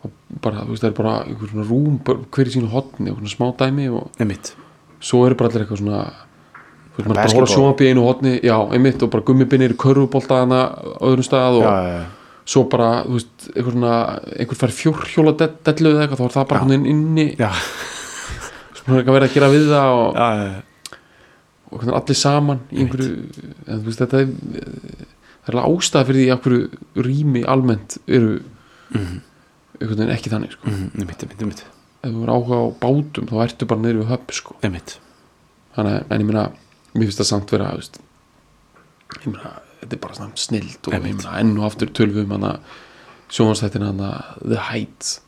[0.02, 3.20] Og bara, veist, það er bara einhver svona rúm bara hver í sínu hotni og
[3.20, 4.54] svona smá dæmi og einmitt.
[5.02, 6.00] svo eru bara allir eitthvað svona
[6.96, 11.60] veist, bara hóra sjónvarp í einu hotni já, einmitt, og bara körfuboltaðana á öðrum stað
[11.60, 12.06] og Já, já, já,
[12.52, 13.96] svo bara, þú veist, einhver svona
[14.40, 16.64] einhver fær fjórhjóla dellu eða eitthvað þá er það bara Já.
[16.64, 17.28] einhvern veginn inni
[18.92, 21.00] sem er eitthvað verið að gera við það og, já.
[21.72, 23.12] og allir saman í einhverju,
[23.68, 24.32] en veist, þetta er
[25.52, 28.36] er ástæða fyrir því að einhverju rými almennt eru
[28.94, 30.70] einhvern veginn ekki þannig, sko.
[30.70, 31.64] Mhm, Einmitt, einmitt, einmitt.
[32.02, 34.56] Ef þú er áhuga á bátum, þá ertu bara niður við höpp, sko.
[35.76, 36.44] Þannig, að- en ég meina,
[36.94, 38.00] mér finnst það samt vera, veist
[39.26, 39.52] meina,
[39.82, 40.94] þetta er bara snild og
[41.40, 42.32] enn og aftur tölvum um
[43.88, 44.12] hana
[44.44, 45.22] The Heights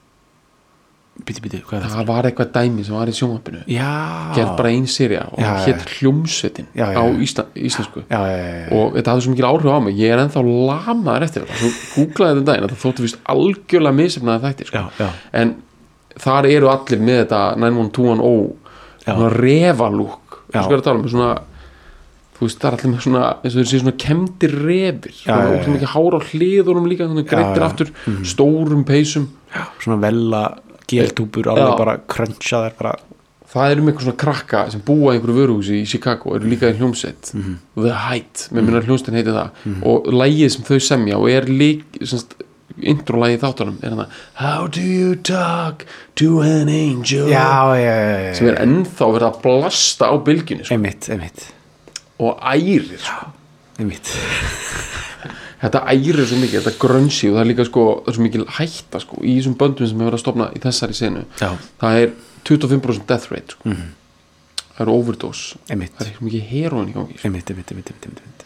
[1.22, 1.84] bíti, bíti, það?
[1.94, 3.90] það var eitthvað dæmi sem var í sjónvarpinu Já
[4.34, 8.56] gerð bara ein serja og hétt hljómsveitin Já, já, á ísla, íslensku Já, já, já,
[8.64, 11.60] já, og þetta hafði svo mikil áhrif á mig ég er ennþá lamaður eftir þetta
[11.62, 14.82] svo googlaði þetta að það þóttu vist algjörlega misefnaði þættir sko.
[14.82, 15.10] já, já,
[15.44, 15.54] en
[16.26, 18.52] þar eru allir með þetta 91210
[19.04, 19.14] Já.
[19.14, 20.60] svona refalúk Já.
[20.60, 21.32] þú sko er að tala um svona
[22.34, 25.24] þú veist það er allir með svona eins og þeir séu svona kemdir refir Já,
[25.24, 25.74] svona já, ógeðslega já.
[25.78, 27.08] mikið hár á hliðunum líka.
[27.08, 27.64] Mhm.
[27.68, 27.92] aftur
[28.26, 29.30] stórum peysum
[29.80, 30.44] svona vella
[31.02, 32.94] geltúpur alveg bara crunchaðar bara
[33.54, 36.72] það eru með eitthvað svona krakka sem búa í einhverju vöruhúsi í Chicago eru líka
[36.72, 37.34] í hljómsveit.
[37.38, 37.60] Mhm.
[37.76, 39.50] The Height, með minna hljómsveitin heiti það.
[39.84, 42.34] Og lægið sem þau semja og er lík semst,
[42.82, 44.08] intro-lægið þáttunum er hann
[44.42, 47.30] How do you talk to an angel?
[47.30, 47.94] Já, já,
[48.26, 51.54] já, sem er ennþá verið að blasta á bylgjunni sko,
[52.20, 53.32] og ærir sko.
[53.80, 54.14] einmitt
[55.64, 59.00] þetta ærir svo mikið, þetta grönsi og það er líka sko, er svo mikil hætta
[59.04, 61.50] sko, í þessum böndum sem er verið að stopna í þessari senu já,
[61.82, 63.70] það er 25% death rate sko.
[63.72, 63.92] Mhm.
[64.74, 67.28] það er overdose einmitt, það er svo mikið heroin í gangi sko.
[67.30, 68.46] einmitt, einmitt,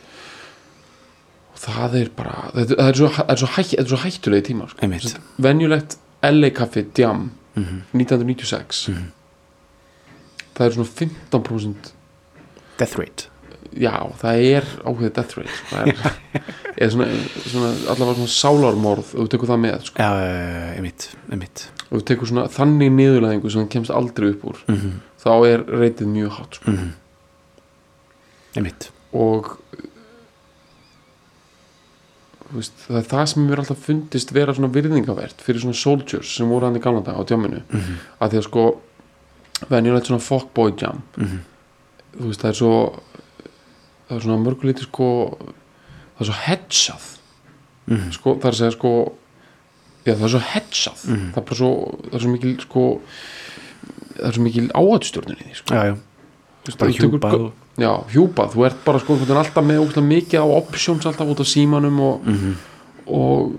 [1.54, 4.46] og það er bara það, er, svo, það, er, svo hæ, það er svo hættulegi
[4.52, 5.22] tíma sko.
[5.42, 7.80] Venjulegt LA kaffi Djam Mhm.
[7.98, 8.84] 1996
[10.54, 10.90] það er svona
[11.32, 11.92] 15%
[12.78, 13.26] death rate
[13.80, 15.98] já, það er ákveðið death rate það er,
[16.84, 17.08] er svona,
[17.48, 20.04] svona allavega svona sálarmorð og þú tekur það með sko.
[20.04, 20.12] já,
[20.78, 24.98] einmitt, einmitt og þú tekur svona þannig niðurlæðingu sem kemst aldrei upp úr Mhm.
[25.24, 26.72] þá er reytið mjög hátt sko.
[26.72, 26.90] Mhm.
[28.58, 29.58] einmitt, og
[32.56, 36.48] veist, það er það sem mér alltaf fundist vera svona virðingavert fyrir svona soldiers sem
[36.50, 37.98] voru hann í gamla dag á djáminu Mhm.
[38.22, 38.64] að því að sko
[39.70, 41.40] venjulegt svona fuckboy jam Mhm.
[42.18, 43.00] þú veist það er svo
[44.08, 45.08] það er svona mörguleiti sko
[46.18, 47.08] það er svo hedgað
[47.88, 48.12] Mhm.
[48.12, 48.92] sko það er að segja sko
[50.06, 51.32] já það er svo hedgað Mhm.
[51.34, 51.72] það er svo
[52.12, 52.84] það er svo mikil sko
[54.18, 54.70] það er svo mikil
[55.38, 55.96] því sko já, já,
[56.78, 60.40] bara þú tekur- hjúpað og já, hjúpað, þú ert bara sko alltaf með ógeðslega mikið
[60.42, 62.56] á options alltaf út af símanum og, Mhm.
[63.08, 63.54] Og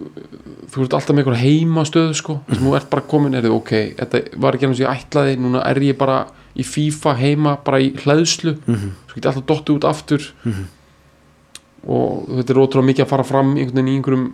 [0.71, 3.55] þú ert alltaf með einhver heimastöð sko, þess að þú ert bara komin er þið
[3.57, 6.19] ok, þetta var ekki eins og ég ætlaði núna er ég bara
[6.59, 8.91] í FIFA heima bara í hlæðslu, Mhm.
[9.09, 10.65] svo get ég alltaf dottið út aftur Mhm.
[11.89, 14.33] og þetta er ótrúlega mikið að fara fram einhvern veginn í einhverjum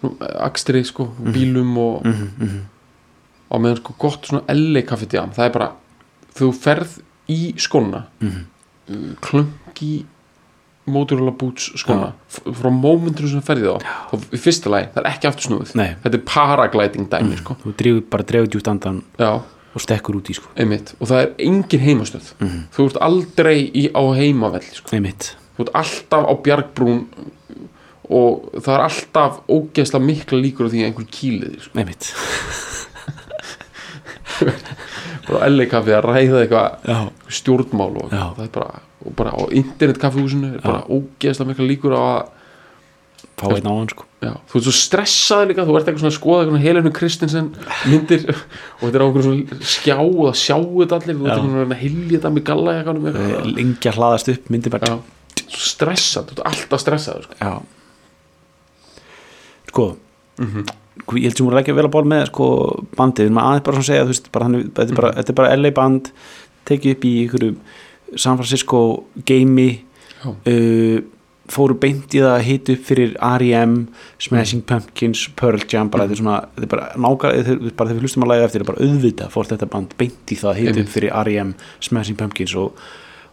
[0.00, 2.60] svona akstri sko, bílum og mhm, mhm.
[3.50, 5.72] á meðan sko gott svona LA kaffetjam það er bara,
[6.38, 7.54] þú ferð í
[8.20, 8.44] Mhm.
[8.90, 10.04] uh, klungi
[10.88, 13.78] Motorola Boots skóna f- frá mómentur sem ferði þá
[14.10, 15.90] þá í fyrsta lagi, það er ekki aftur snúið Nei.
[16.04, 17.56] þetta er paragliding dæmi sko.
[17.64, 19.30] þú dregur, bara dregur djúpt andan já,
[19.74, 22.60] og stekkur út í sko einmitt og það er engin heimastöð Mhm.
[22.74, 24.88] þú ert aldrei í, á heimavell sko.
[24.90, 27.04] þú ert alltaf á bjargbrún
[28.08, 31.78] og það er alltaf ógeðslega mikla líkur á því að einhver kýlið sko.
[31.78, 32.14] einmitt
[35.28, 38.22] bara LA kaffi að ræða eitthvað stjórnmál og Já.
[38.36, 42.20] það er bara, og bara á internetkaffihúsinu er bara ógeðslega mikla líkur á að
[43.38, 44.06] fá einn á hann sko.
[44.18, 47.50] Já, þú ert svo stressaði líka, þú ert eitthvað svona að skoða eitthvað Helenu Kristinsen
[47.86, 51.30] myndir og þetta er á einhverjum svona skjá og það sjáu þetta allir, þú ert
[51.30, 51.38] Já.
[51.38, 53.52] eitthvað að hilja þetta með galla eitthvað, með eitthvað.
[53.60, 54.90] lengja hlaðast upp, myndi bara.
[54.90, 57.38] Já, svo stressað, þú ert alltaf stressaður sko.
[57.38, 57.52] Já.
[59.68, 59.86] Sko
[61.08, 62.46] sko, Ég held sem voru ekki að bóla með sko,
[62.98, 65.32] bandið, við erum aðeins bara svona að segja veist, bara, hann, þetta, er bara, þetta
[65.32, 66.10] er bara LA band
[66.68, 67.52] tekið upp í einhverju
[68.16, 68.80] San Francisco
[69.28, 70.32] Já.
[70.32, 70.98] uh,
[71.48, 73.76] fóru beint í það að hita upp fyrir R.E.M.
[74.20, 78.26] Smashing Pumpkins, Pearl Jam bara, þetta er svona, þetta er bara nákvæmlega þegar við hlustum
[78.26, 80.82] að læga eftir, þetta er bara auðvitað fór þetta band beint í það að hita
[80.82, 81.54] upp fyrir R.E.M.
[81.88, 82.84] Smashing Pumpkins og,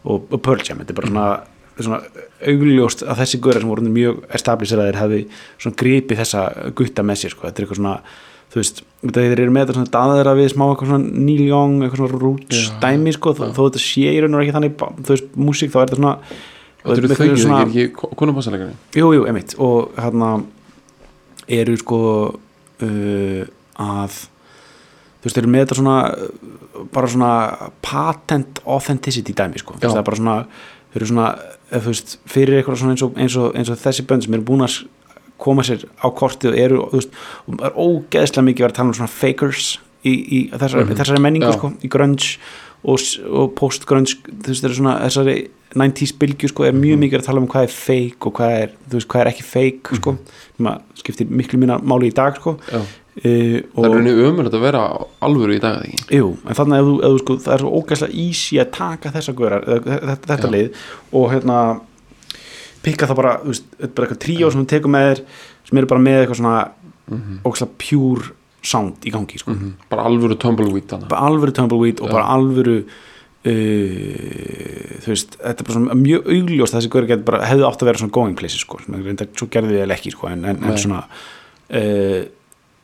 [0.06, 1.28] og, og Pearl Jam, þetta er bara svona
[1.84, 2.00] svona
[2.48, 5.22] augljóst að þessi góðar sem voru mjög establiseraðir hefði
[5.82, 6.44] gripið þessa
[6.78, 7.48] gutta með sér sko.
[7.48, 7.96] þetta er eitthvað svona
[8.54, 12.02] þú veist, þeir eru með þetta svona daðra við smá eitthvað svona Neil Young, eitthvað
[12.04, 15.10] svona roots Já, dæmi sko, þó, þó þetta sé í raun og ekki þannig þú
[15.14, 16.14] veist, músík þá er þetta svona
[16.86, 20.30] Þetta eru þau, svona- þetta er ekki konumássalegari Jú, jú, einmitt og hérna
[21.60, 23.42] eru sko uh,
[23.82, 25.98] að þú veist, eru með þetta svona
[26.94, 27.32] bara svona
[27.86, 29.88] patent authenticity dæmi sko, þú Já.
[29.88, 31.30] veist, það er bara svona þau eru svona,
[31.74, 34.46] þú veist, fyrir eitthvað svona eins og, eins og, eins og þessi bönd sem eru
[34.48, 34.78] búin að
[35.38, 37.10] koma sér á kortið og eru, þú veist,
[37.48, 40.96] og það er ógeðslega mikið verið að tala um svona fakers í, í þessari, Mhm.
[41.02, 42.38] þessari menningu sko, í grunge
[42.86, 43.00] og,
[43.32, 45.38] og post-grunge það er þessari
[45.76, 47.00] 90s bylgju sko, er mjög Mhm.
[47.04, 49.96] mikið að tala um hvað er fake og hvað er, veist, hvað er ekki fake
[50.00, 50.18] sko,
[50.58, 54.54] sem að skiptir miklu mína máli í dag sko, uh, Það er og rauninni ömulegt
[54.54, 54.82] að vera
[55.24, 58.14] alvöru í dag jú, en þannig að þú, ef þú sko, það er svo ógæslega
[58.14, 59.64] easy að taka þessa görar,
[60.28, 60.52] þetta, Já.
[60.52, 60.74] lið
[61.14, 61.60] og hérna
[62.86, 65.22] pikka það bara, þú veist, þetta er bara eitthvað tríó sem þú tekur með þér,
[65.70, 66.58] sem eru bara með eitthvað svona
[67.06, 67.36] Mhm.
[67.46, 68.32] ógæslega pure
[68.66, 69.74] sound í gangi, sko Mhm.
[69.92, 72.14] bara alvöru tumbleweed þannig bara alvöru tumbleweed og Já.
[72.16, 72.78] bara alvöru
[73.46, 77.68] uh, þú veist þetta er bara svona mjög augljóst að þessi gaur getur bara hefði
[77.68, 80.30] átt að vera svona going places sko sem reynda, svo gerði við eða ekki sko
[80.32, 82.24] en, en, en svona uh,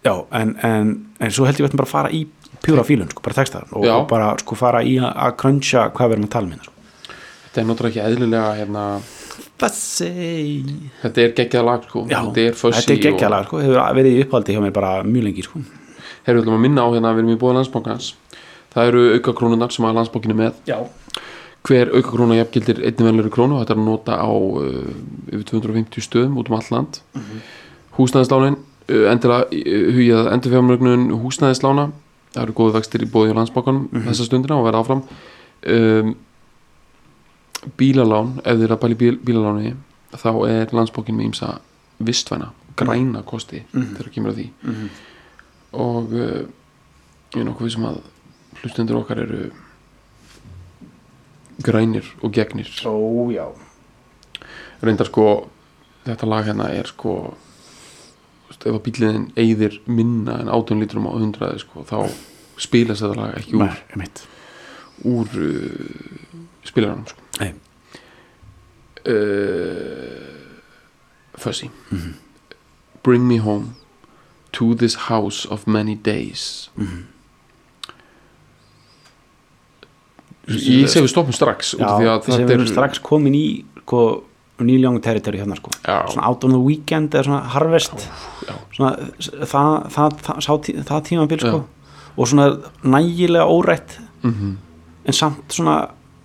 [0.06, 2.24] já en, en, en svo held ég veitum bara að fara í
[2.62, 6.12] pjúra fílun sko, bara texta og, og bara sko fara í að, að cruncha hvað
[6.14, 6.78] við erum að tala um hérna sko.
[7.48, 8.86] þetta er náttúrulega ekki eðlilega hérna,
[9.62, 10.10] Fassi
[11.04, 12.08] þetta er geggjað lag sko.
[12.10, 15.28] Já, þetta er þetta er geggjalag sko, hefur verið í upphaldi hjá mér bara mjög
[15.28, 15.62] lengi sko.
[16.26, 18.16] Herru, við ætlum að minna á hérna að við erum í bóða landsbókans
[18.72, 20.60] það eru aukakrónunar sem að landsbókin er með.
[20.70, 20.78] Já,
[21.68, 24.92] hver aukakróna jafngildir einni venluri krónu þetta er að nota á uh,
[25.30, 27.02] yfir 250 stöðum út um allt land.
[27.14, 27.44] Mm -hmm.
[27.98, 28.58] húsnæðislánin
[28.90, 29.44] uh, uh,
[29.96, 31.92] hugið að endur fjármögnun húsnæðislána.
[32.32, 35.04] Það eru góðu vextir í bóði á landsbókanum þessa stundina og verða áfram.
[35.68, 36.16] Um,
[37.78, 39.76] bílalán ef þið er að pæli bíl, bílaláni
[40.12, 41.52] þá er landsbókin með ímsa
[42.02, 44.48] vistvæna, græna kosti þegar kemur að því.
[44.64, 44.90] Mhm.
[45.72, 46.42] og uh,
[47.32, 48.02] ég er nokkuð sem að
[48.62, 49.52] hlustundur okkar eru
[51.62, 52.68] grænir og gegnir.
[52.86, 53.46] Ó já.
[54.82, 55.28] Reyndar sko
[56.06, 57.16] þetta lag hérna er sko
[58.62, 62.12] ef að bíliðin eyðir minna en 18 lítrum á 100 sko, þá
[62.62, 64.24] spilast þetta lag ekki úr, einmitt.
[65.08, 66.31] úr uh,
[66.68, 67.20] spilaranum sko.
[67.42, 67.54] Nei.
[69.08, 70.32] uh,
[71.38, 71.70] Fuzzy
[73.04, 73.76] Bring me home
[74.52, 76.70] to this house of many days
[80.52, 83.46] Ég segi við stoppum strax Já, að þessi við erum strax komin í
[83.84, 84.02] sko,
[84.62, 85.72] Neil Young territory hérna sko.
[85.86, 86.04] Já.
[86.12, 88.04] svona Out on the Weekend eða svona Harvest
[88.46, 88.56] já.
[88.76, 91.62] svona, það, það, það, það, tí, það tímabil sko.
[91.62, 92.12] Já.
[92.18, 92.48] og svona
[92.84, 94.58] nægilega órætt mm
[95.06, 95.76] en samt svona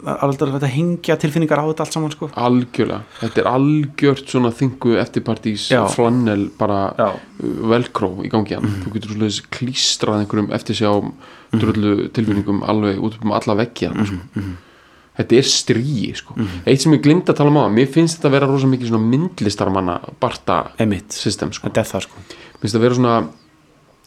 [0.04, 2.28] aldrei þetta hengja tilfinningar á þetta allt saman sko.
[2.36, 7.08] algjörlega, þetta er algjört svona þingu eftirpartís flannel bara Já.
[7.16, 10.90] uh, velkró í gangi hann þú getur svona klístrað einhverjum eftir sjá
[11.56, 14.44] drullu tilfinningum alveg út um alla veggi hann sko.
[15.16, 16.36] þetta er stríi sko.
[16.66, 18.92] eitt sem ég glimta að tala um á mér finnst þetta að vera rosa mikið
[18.92, 20.60] svona myndlistarmanna barta
[21.08, 21.70] system sko.
[21.70, 22.26] þetta er það sko.
[22.60, 23.16] finnst það vera svona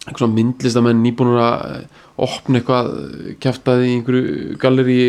[0.06, 1.82] eitthvað svona myndlistamenn nýbúnur að
[2.20, 2.94] opna eitthvað
[3.42, 5.02] kæftaði í einhverju galleri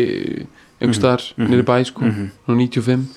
[0.81, 1.49] einhver staðar mm -hmm.
[1.51, 3.07] nýri bæ sko, mm 95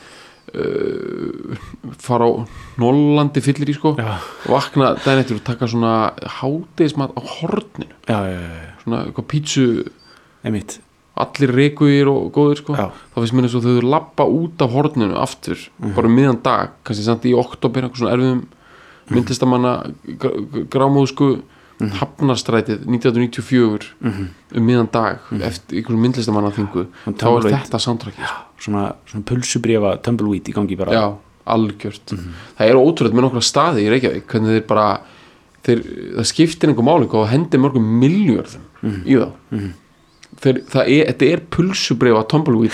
[0.54, 1.56] uh,
[1.98, 2.32] fara á
[2.78, 3.94] Nollandi fyllir í sko.
[3.98, 7.94] Já, vakna daginn eftir og taka svona hátegismat á horninu.
[8.08, 8.40] Já, já,
[8.84, 9.84] svona eitthvað pítsu
[10.44, 10.80] einmitt.
[11.16, 12.74] allir reikuðir og góðir sko.
[12.74, 15.94] Þá finnst mér eins og þau lappa út af horninu aftur, Mhm.
[15.94, 18.42] bara um miðan dag kannski samt í oktober, eitthvað svona erfiðum
[19.06, 19.14] Mhm.
[19.14, 19.94] myndlistamanna
[21.78, 24.28] gr- grámóðsku hafnarstrætið 1994 Mhm.
[24.56, 28.42] um miðan dag eftir einhverjum myndlistamanna þingu Og þá er þetta soundtrackið sko.
[28.60, 30.92] svona, svona pulsubrífa tumbleweed í gangi bara.
[30.92, 31.14] Já,
[31.46, 32.12] algjört.
[32.12, 32.32] Mhm.
[32.58, 35.00] það er ótrúlega með nokkra staði í Reykjavík hvernig þeir bara
[35.64, 35.80] þeir,
[36.16, 39.02] það skiptir einhver máling og hendi mörgum miljörðum Mhm.
[39.06, 39.72] í þá.
[40.34, 42.70] Þeir, það er, þetta er pulsubreyfa tumbleweed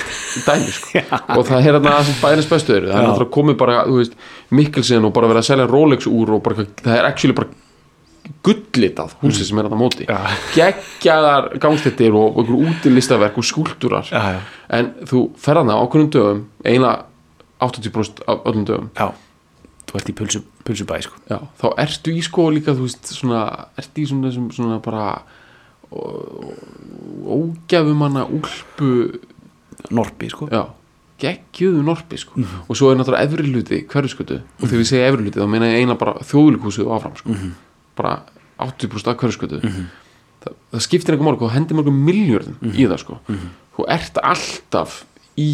[0.47, 0.99] dæmi sko.
[1.39, 3.97] og það er þarna það sem bæðins bestu eru það er náttúrulega komið bara, þú
[4.01, 4.13] veist
[4.51, 7.49] Mikkelsen og bara verið að selja Rolex úr og bara, það er actually bara
[8.47, 10.19] gullitað húsið sem er þarna á móti Já.
[10.57, 14.41] geggjaðar gangstættir og einhver útilistaverk og skúltúrar já, já,
[14.79, 16.95] en þú fer þarna á okkurum dögum eina
[17.61, 19.11] 80% af öllum dögum já
[19.91, 21.17] þú ert í pulsu, pulsubæ sko.
[21.27, 23.41] Já, þá ertu í sko líka þú veist, svona,
[23.81, 25.07] ertu í svona, svona, svona bara
[27.27, 29.19] ógæfumanna úlpu
[29.91, 30.47] Norpi sko.
[30.53, 30.69] já,
[31.21, 32.39] geggjuðu norpi sko.
[32.69, 35.73] og svo er náttúrulega efri hluti hverjuskötu og þegar við segja efri hluti þá meina
[35.73, 37.39] ég eina bara þjóðlíkúsið og áfram sko.
[38.01, 38.15] Bara
[38.61, 43.21] 80% af hverjuskötu það, það skiptir einhver málg og hendir mörgum miljörðum í það sko.
[43.77, 45.03] þú ert alltaf
[45.41, 45.51] í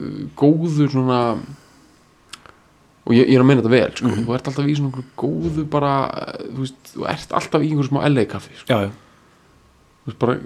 [0.00, 1.20] uh, góðu svona
[3.02, 4.12] og ég, ég er að meina þetta vel sko.
[4.22, 7.70] þú ert alltaf í svona einhverju góðu bara, uh, þú veist, þú ert alltaf í
[7.70, 8.68] einhverju smá LA kaffi sko.
[8.70, 8.90] já, já,
[10.02, 10.38] þú veist bara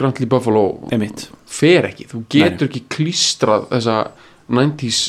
[0.00, 1.26] Grantley Buffalo einmitt.
[1.50, 3.96] fer ekki, þú getur ekki klístrað þessa
[4.50, 5.00] 90s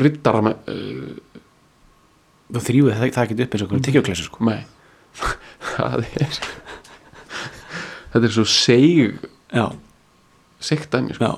[0.00, 1.18] rittara með uh,
[2.50, 4.44] þú þrýfið það, það ekki upp eins og einhverju tyggjóklessu sko.
[4.50, 4.60] nei.
[5.70, 6.38] Það er
[8.10, 9.20] þetta er svo seig
[9.54, 9.66] já,
[10.62, 11.30] seigt dæmi sko.
[11.30, 11.34] já,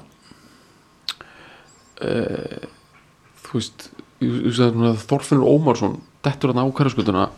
[3.44, 3.87] þú veist,
[4.22, 7.29] ég, ég sagði núna að Þorfinnur Ómarsson dettur hann á kæraskutuna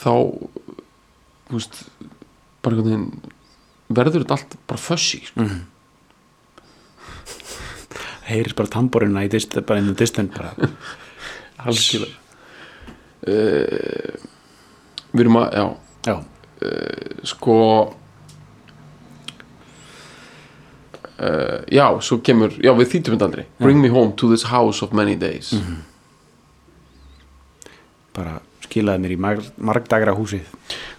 [0.00, 0.12] þá
[1.44, 1.84] þú veist
[2.64, 3.32] bara einhvern veginn
[3.94, 5.46] verður þetta allt bara fössi sko.
[8.24, 10.54] heyrir bara tamborina í dist, bara inn í distan bara
[11.70, 12.20] algjörlega.
[13.24, 14.12] Uh,
[15.14, 15.66] við erum að, já.
[16.04, 16.16] Já,
[17.24, 17.54] sko
[21.18, 23.44] uh, já, svo kemur já, við þýttum þetta aldrei.
[23.62, 25.54] Bring me home to this house of many days.
[28.14, 30.44] Bara skilaði mér í marg, margdagra húsið.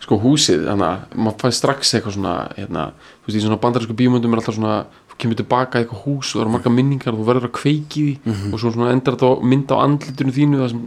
[0.04, 2.84] Sko húsið, þannig að maður fæði strax eitthvað svona, hérna,
[3.24, 4.76] þú veist, í svona bandarísku bíómyndum er alltaf svona,
[5.22, 8.06] kemur tilbaka í eitthvað hús og það eru marga minningar og þú verður að kveiki
[8.26, 10.82] því og svo endar þetta mynd á andlitunum þínu það sem,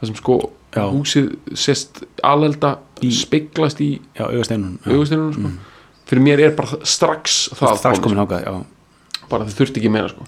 [0.00, 0.36] það sem sko
[0.76, 0.82] Já.
[0.92, 3.88] húsið sést alelda Í- speglast í
[4.20, 5.50] augusteinunum sko.
[6.06, 9.24] fyrir mér er bara strax það strax komin ákað, sko.
[9.30, 10.26] bara það þurfti ekki meira sko.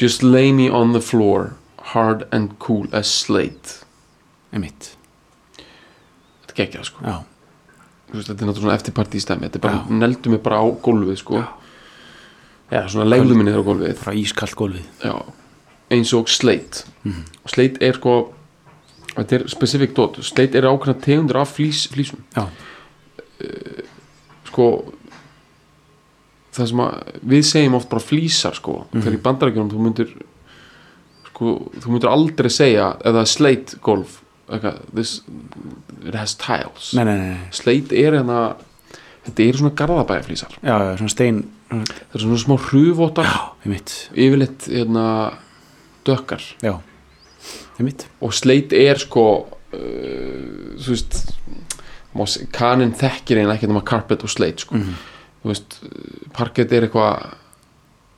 [0.00, 1.52] just lay me on the floor
[1.92, 3.82] hard and cool as slate.
[4.54, 4.92] Einmitt.
[6.46, 7.02] Þetta gekkja sko.
[7.04, 7.16] Já,
[8.12, 11.40] þetta er náttúrulega svona eftirpartístæmi þetta er bara, neldu mig bara á gólfið sko.
[11.42, 11.48] Já,
[12.92, 13.96] svona legðu mig niður á gólfið.
[14.02, 14.86] Bara ískalt gólfið.
[15.04, 15.16] Já,
[15.92, 16.86] eins og slate.
[17.42, 18.16] Og slate er sko
[19.12, 22.22] þetta er specific dot, slate er ákveðna tegundur af flís, flísum.
[22.36, 22.46] Já,
[24.48, 24.66] sko
[26.52, 30.10] það sem að við segjum oft bara flísar sko, þegar í bandarækjunum þú myndir
[31.30, 34.18] sko, þú myndir aldrei segja eða slate golf
[34.52, 35.14] eitthvað, this,
[36.04, 36.90] it has tiles.
[36.98, 38.40] Nei, nei, nei, slate er hérna
[39.24, 40.58] þetta eru svona garðabæjarflísar.
[40.60, 42.56] Já, já, svona stein það eru svona smá
[43.26, 45.06] já, einmitt, yfirleitt hérna
[46.06, 46.44] dökkar.
[46.62, 46.76] Já
[48.20, 51.22] og slate er sko uh, þú veist
[52.52, 54.76] kaninn þekkir einn ekkert um að carpet og slate sko.
[55.42, 55.78] þú veist,
[56.36, 57.32] parkett er eitthvað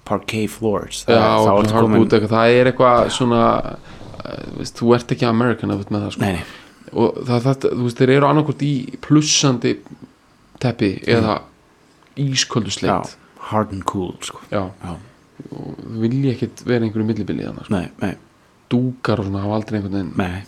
[0.05, 4.95] parquet floors já, þá og ertu hardwood komin það er eitthvað svona uh, veist, þú
[4.99, 6.27] ert ekki American þú ert með það sko.
[6.27, 9.77] nei, nei, og það, það, þú veist, þeir eru annarkvort í plussandi
[10.63, 11.39] teppi eða
[12.21, 14.41] ísköldu já, slate hard and cool sko.
[14.51, 14.71] já.
[14.85, 14.95] já,
[15.51, 17.75] og þú vilji ekkert vera einhverju millibili þannig, sko.
[17.75, 18.15] nei, nei,
[18.71, 20.43] dúkar og svona hafa aldrei einhvern veginn nei.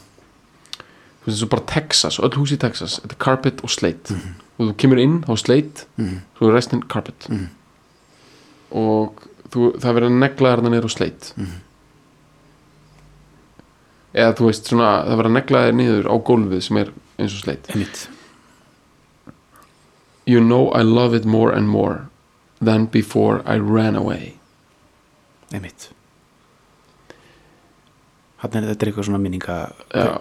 [0.76, 4.14] Þú veist, eins og bara Texas, öll hús í Texas þetta er carpet og slate.
[4.59, 6.20] Og þú kemur inn á slate, Mhm.
[6.38, 7.26] svo er restin carpet.
[8.70, 11.32] Og þú, það er verið að negla þarna niður á slate.
[14.16, 16.92] Eða þú veist svona, það er verið að negla þér niður á gólfið sem er
[17.18, 18.08] eins og slate.
[20.27, 22.08] You know I love it more and more
[22.65, 24.37] than before I ran away.
[25.52, 25.90] Einmitt.
[28.42, 29.59] Hann er þetta eitthvað svona minninga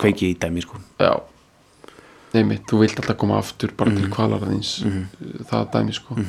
[0.02, 0.80] kveiki í dæmi sko.
[1.02, 1.14] Já.
[2.36, 4.78] Einmitt, þú vilt alltaf koma aftur bara til kvalara þíns
[5.50, 6.20] það dæmi sko.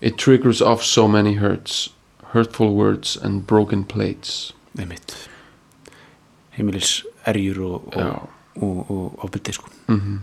[0.00, 1.86] It triggers off so many hurts
[2.32, 4.52] Hurtful words and broken plates.
[4.76, 5.14] Einmitt.
[6.50, 8.28] Heimilis erjur og, og,
[8.60, 9.70] og, og ofbyrdi sko.
[9.88, 10.18] Mm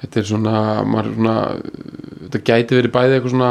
[0.00, 0.54] Þetta er svona,
[0.88, 1.34] maður svona
[2.22, 3.50] þetta gæti verið bæði eitthvað svona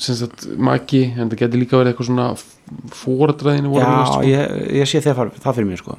[0.00, 2.28] sem sagt maki en þetta gæti líka verið eitthvað svona
[2.96, 3.92] fóradraðinu Já,
[4.28, 5.98] ég, ég sé það, það fyrir mér sko.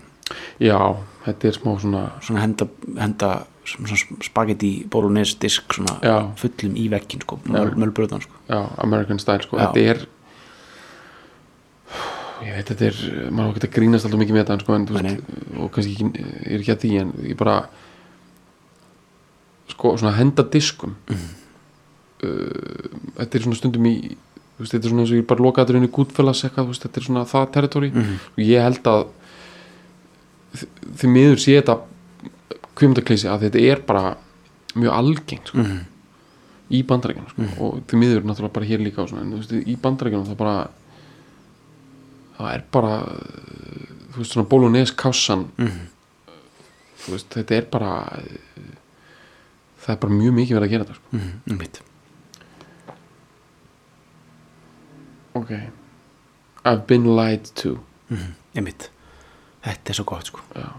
[0.61, 0.78] Já,
[1.26, 2.67] þetta er smá svona svona henda,
[2.97, 3.32] henda
[3.67, 6.17] svona spagetti bolognese disk svona Já.
[6.39, 8.41] fullum í vekkin sko mölbröðan sko.
[8.49, 9.69] Já, American style sko, Já.
[9.69, 10.05] þetta er
[12.43, 15.32] ég veit þetta er maður á að grínast alltaf mikið með þetta sko, en, veist,
[15.59, 17.57] og kannski ekki, ég er ekki að því en ég bara
[19.84, 21.29] sko, svona henda diskum Mhm.
[22.23, 23.95] uh, þetta er svona stundum í
[24.59, 27.03] veist, þetta er svona eins og ég bara lokaður inn í Goodfellas eitthvað, þetta er
[27.09, 28.19] svona það territory Mhm.
[28.38, 29.07] og ég held að
[30.95, 31.79] því miður sé þetta
[32.77, 34.15] kvimdaklísi að þetta er bara
[34.75, 35.79] mjög algengt sko, Mhm.
[36.71, 39.75] í bandarækjunum sko, og því miður náttúrulega bara hér líka svona, en þú veist, í
[39.77, 40.69] bandarækjunum það bara
[42.39, 42.93] það er bara
[44.13, 45.88] þú veist svona bolognese kássan Mhm.
[47.03, 48.19] þú veist, þetta er bara
[49.84, 51.17] það er bara mjög mikið verið að gera þetta sko.
[51.17, 51.81] Mhm, einmitt.
[55.36, 55.51] Ok.
[56.65, 57.79] I've been lied to.
[58.09, 58.89] Mhm, einmitt.
[59.63, 60.39] Þetta er svo gott sko.
[60.55, 60.69] Já.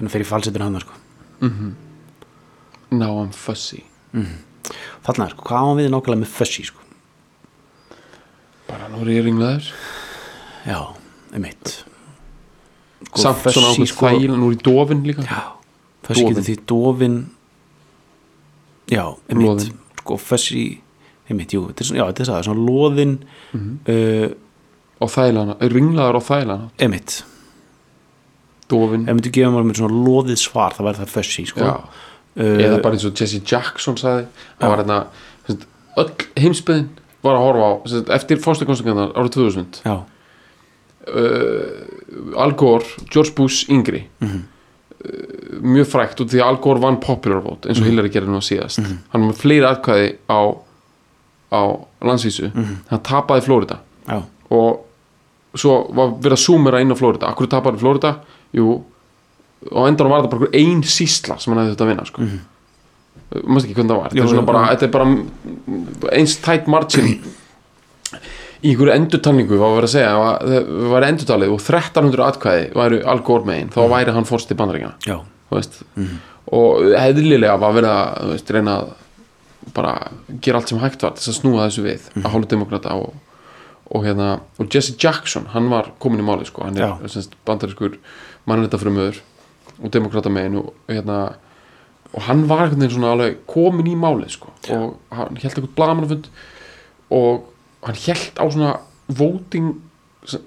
[0.00, 0.94] þannig að fyrir falsetur hann sko.
[2.90, 3.84] Now I'm fussy.
[5.04, 6.80] Þarna sko, hvað á við nákvæmlega með fussi sko?
[8.68, 9.68] Bara nú er ég ringlaður
[10.64, 10.78] já,
[11.34, 11.84] einmitt.
[13.10, 15.22] Sko, samt svona ákveð þægilega, nú er ég dofin líka.
[15.28, 15.42] Já,
[16.08, 16.28] Dofinn.
[16.30, 17.16] getur því dofin
[18.90, 19.70] já, einmitt.
[20.00, 20.64] Sko fussi
[21.30, 23.16] einmitt, jú, þetta er svona, já, þetta er það, svona loðin
[23.54, 24.28] uh,
[25.00, 27.18] á þægilega, ringlaður á þægilega einmitt.
[28.70, 31.66] Dofin ef myndu gefa mér með svona loðið svar það væri það fussi sko.
[31.66, 31.74] Já.
[32.36, 34.28] uh, eða bara eins og Jesse Jackson sagði
[34.60, 35.00] það var hérna
[36.00, 36.88] öll heimsbyðin
[37.24, 37.72] var að horfa á
[38.16, 39.96] eftir fórstakonstingarnar árið 2000 já,
[42.40, 44.04] Al Gore, George Bush yngri.
[44.22, 44.30] Mhm.
[44.30, 44.56] uh,
[45.60, 48.40] mjög frækt út því að Al Gore vann popular vote eins og Hillary gerði nú
[48.40, 48.82] að síðast.
[48.82, 48.98] Mhm.
[49.12, 50.40] hann var með fleiri atkvæði á,
[51.52, 51.62] á
[52.04, 52.52] landsvísu.
[52.52, 52.76] Mhm.
[52.90, 53.80] hann tapaði Florida.
[54.06, 54.86] Já, og
[55.54, 57.30] svo var verið að súmera inn á Florida.
[57.32, 58.16] Akkur tapaði Florida,
[58.52, 58.82] jú
[59.70, 62.22] og endan var þetta bara einhver ein sísla sem hann hefði þetta að vinna sko.
[62.22, 62.40] mm
[63.30, 64.14] maður ekki hvernig það var?
[64.14, 67.20] Þetta er, bara, er bara eins tætt margin
[68.60, 73.00] í einhverju endurtalningu var verið að segja að það var endurtalið og 1300 atkvæði væru
[73.12, 74.58] Al Gore megin þá væri hann fórst í
[75.50, 75.80] þú veist.
[76.60, 78.92] Og hefðlilega var verið að veist, reyna að
[79.76, 79.94] bara
[80.42, 83.14] gera allt sem hægt var þess að snúa þessu við að hálfu demokrata og,
[83.90, 87.98] og hérna og Jesse Jackson, hann var komin í máli sko, hann er semst bandarískur
[88.48, 89.20] mannréttafrumöður
[89.80, 91.18] og demokrata megin og hérna
[92.10, 92.64] og hann var
[93.46, 96.30] komin í máli sko, og hann held eitthvað blagamannafund
[97.14, 97.49] og
[97.86, 98.72] hann held á svona
[99.08, 99.70] voting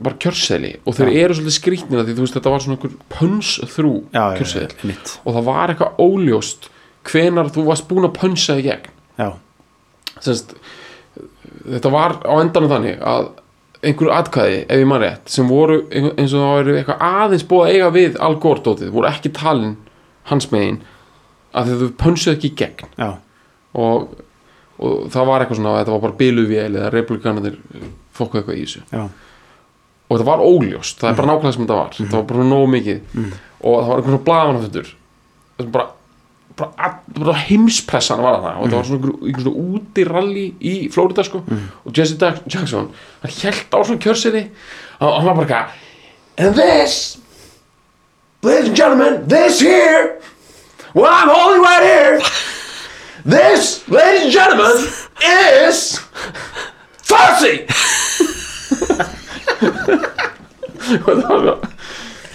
[0.06, 3.56] var kjörseli og þeir eru svolítið skrýtnina því þú veist þetta var svona einhver pöns
[3.74, 4.98] þrú kjörseli.
[5.26, 6.70] og það var eitthvað óljóst
[7.10, 8.92] hvenar þú varst búin að pönsa í gegn.
[9.20, 9.34] Já,
[10.24, 10.54] Sennst,
[11.66, 13.32] þetta var á endanum þannig að
[13.84, 17.64] einhver atkvæði, ef ég maður rétt sem voru eins og það væri eitthvað aðeins búið
[17.64, 19.74] að eiga við Al Gore dótið, voru ekki talin
[20.30, 20.80] hans megin
[21.54, 22.94] að þau pönsuðu ekki í gegn.
[23.02, 23.10] Já,
[23.84, 24.14] og,
[24.80, 27.58] og það var eitthvað svona að þetta var bara biluvél eða republikanarnir
[28.18, 28.82] fokkuðu eitthvað í þessu.
[28.94, 29.04] Já,
[30.10, 31.92] og þetta var óljóst, það er bara nákvæmlega sem þetta var.
[31.98, 33.20] Þetta var bara nógu mikið.
[33.64, 34.94] Og það var einhvern svona blagamannafundur
[35.74, 35.86] bara,
[36.60, 41.24] bara, bara heimspressan var það og það var svona einhver, einhver svona útiralli í Florida
[41.24, 41.44] sko.
[41.86, 42.90] Og Jesse Jack- Jackson
[43.24, 44.44] hann held á svona kjörseri
[45.00, 47.18] og hann var bara eitthvað and this
[48.42, 50.20] ladies and gentlemen this here
[50.94, 52.20] what I'm holding right here
[53.26, 54.76] this ladies and gentlemen
[55.24, 56.00] is
[57.04, 57.56] Fuzzy
[60.84, 61.56] það svo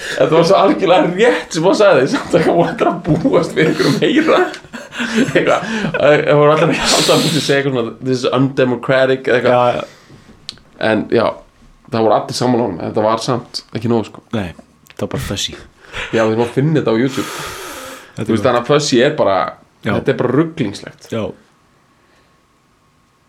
[0.09, 3.53] Þetta var svo algjörlega rétt sem hann sagði samt að það voru alltaf að búast
[3.55, 4.39] við einhverjum meira.
[5.35, 5.67] Eitthvað
[5.99, 9.53] það voru alltaf alltaf að myndi segja eitthvað this is undemocratic eitthvað.
[9.53, 9.85] Já,
[10.89, 11.27] en já,
[11.93, 14.25] það voru allir saman á honum en þetta var samt ekki nóg sko.
[14.35, 14.49] Nei,
[14.95, 17.31] það var bara fussi já, þeir má finna þetta á YouTube.
[18.19, 19.39] Þú veist þannig að Fuzzy er bara
[19.85, 19.93] Já.
[19.95, 21.11] þetta er bara rugglingslegt.
[21.13, 21.29] Já,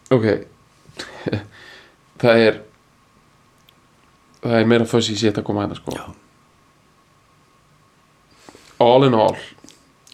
[0.10, 0.26] ok.
[2.20, 2.58] Það er
[4.44, 5.94] það er meira Fuzzy sétt að koma hérna sko.
[5.96, 6.08] Já.
[8.80, 9.36] all in all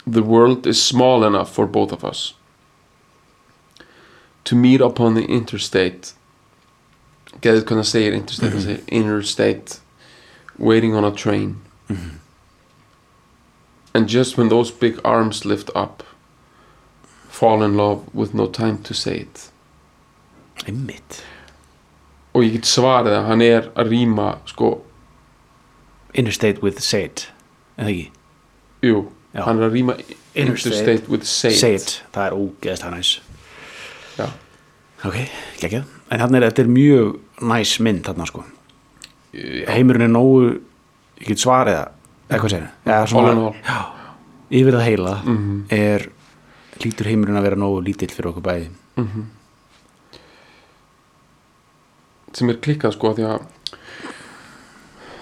[0.06, 2.34] the world is small enough for both of us
[4.44, 6.14] to meet upon the interstate.
[7.42, 9.80] Geðið hvernig það segir interstate það segir interstate
[10.58, 11.62] waiting on a train.
[13.94, 16.04] And just when those big arms lift up
[17.36, 19.50] fall in love with no time to say it
[20.66, 21.20] einmitt
[22.36, 24.70] og ég get svarið að hann er að rýma sko,
[26.16, 27.28] interstate with Sade
[27.78, 28.06] eða ekki,
[28.88, 29.02] jú,
[29.36, 29.44] Já.
[29.48, 29.98] hann er að rýma
[30.36, 33.12] Interstate with say it Sade, það er ógeðast það næs
[34.20, 34.28] Já.
[35.08, 35.18] ok,
[35.62, 37.14] geggjað en hann er, þetta er mjög
[37.52, 38.44] næs mynd þarna sko,
[39.36, 39.68] Já.
[39.76, 40.42] heimurinn er nógu
[41.20, 41.92] ég get svarið það,
[42.30, 43.60] eða hvað segir ja, All in all.
[43.64, 43.80] já,
[44.60, 45.58] yfir það heila Mhm.
[45.72, 46.10] er
[46.84, 48.70] lítur heimurinn að vera nógu lítill fyrir okkur bæði.
[52.36, 53.46] Sem er klikkað sko því að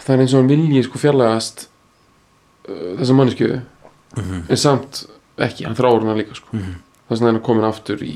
[0.04, 5.04] það er eins og hann vilji sko fjarlægast uh, þessa mannesku en samt
[5.42, 6.58] ekki, hann þráur hana líka sko.
[6.58, 8.16] Þess vegna er hann komin aftur í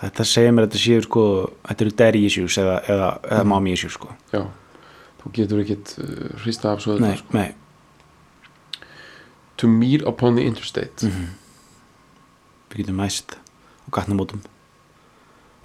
[0.00, 1.22] þetta segir mér að þetta séu sko
[1.66, 4.14] þetta eru daddy issues eða, eða, eða mommy issues sko.
[4.32, 4.46] Já,
[5.20, 6.06] þú getur ekkit uh,
[6.44, 7.36] hrista af svo þetta sko.
[7.36, 7.50] nei,
[9.60, 11.10] to meet upon the interstate
[12.70, 14.40] við getum mæst á gatnamótum.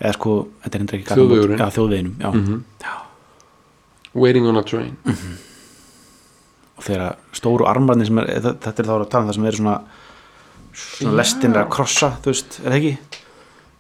[0.02, 1.60] Eða sko, þetta er endur ekki Þjóðvegurinn.
[1.60, 2.30] já, þjóðveginum, já.
[2.32, 2.64] Mhm.
[2.84, 2.94] já.
[4.16, 4.98] Waiting on a train.
[6.78, 9.46] Og þegar stóru armbarnir sem er þetta þetta er þá að tala um það sem
[9.46, 9.76] eru svona
[10.76, 11.16] svona Já.
[11.16, 12.98] lestin er að krossa, þú veist, er það ekki?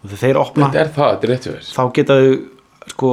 [0.04, 2.36] Og þegar þeir opna, þetta er það, er þá geta þau
[2.94, 3.10] sko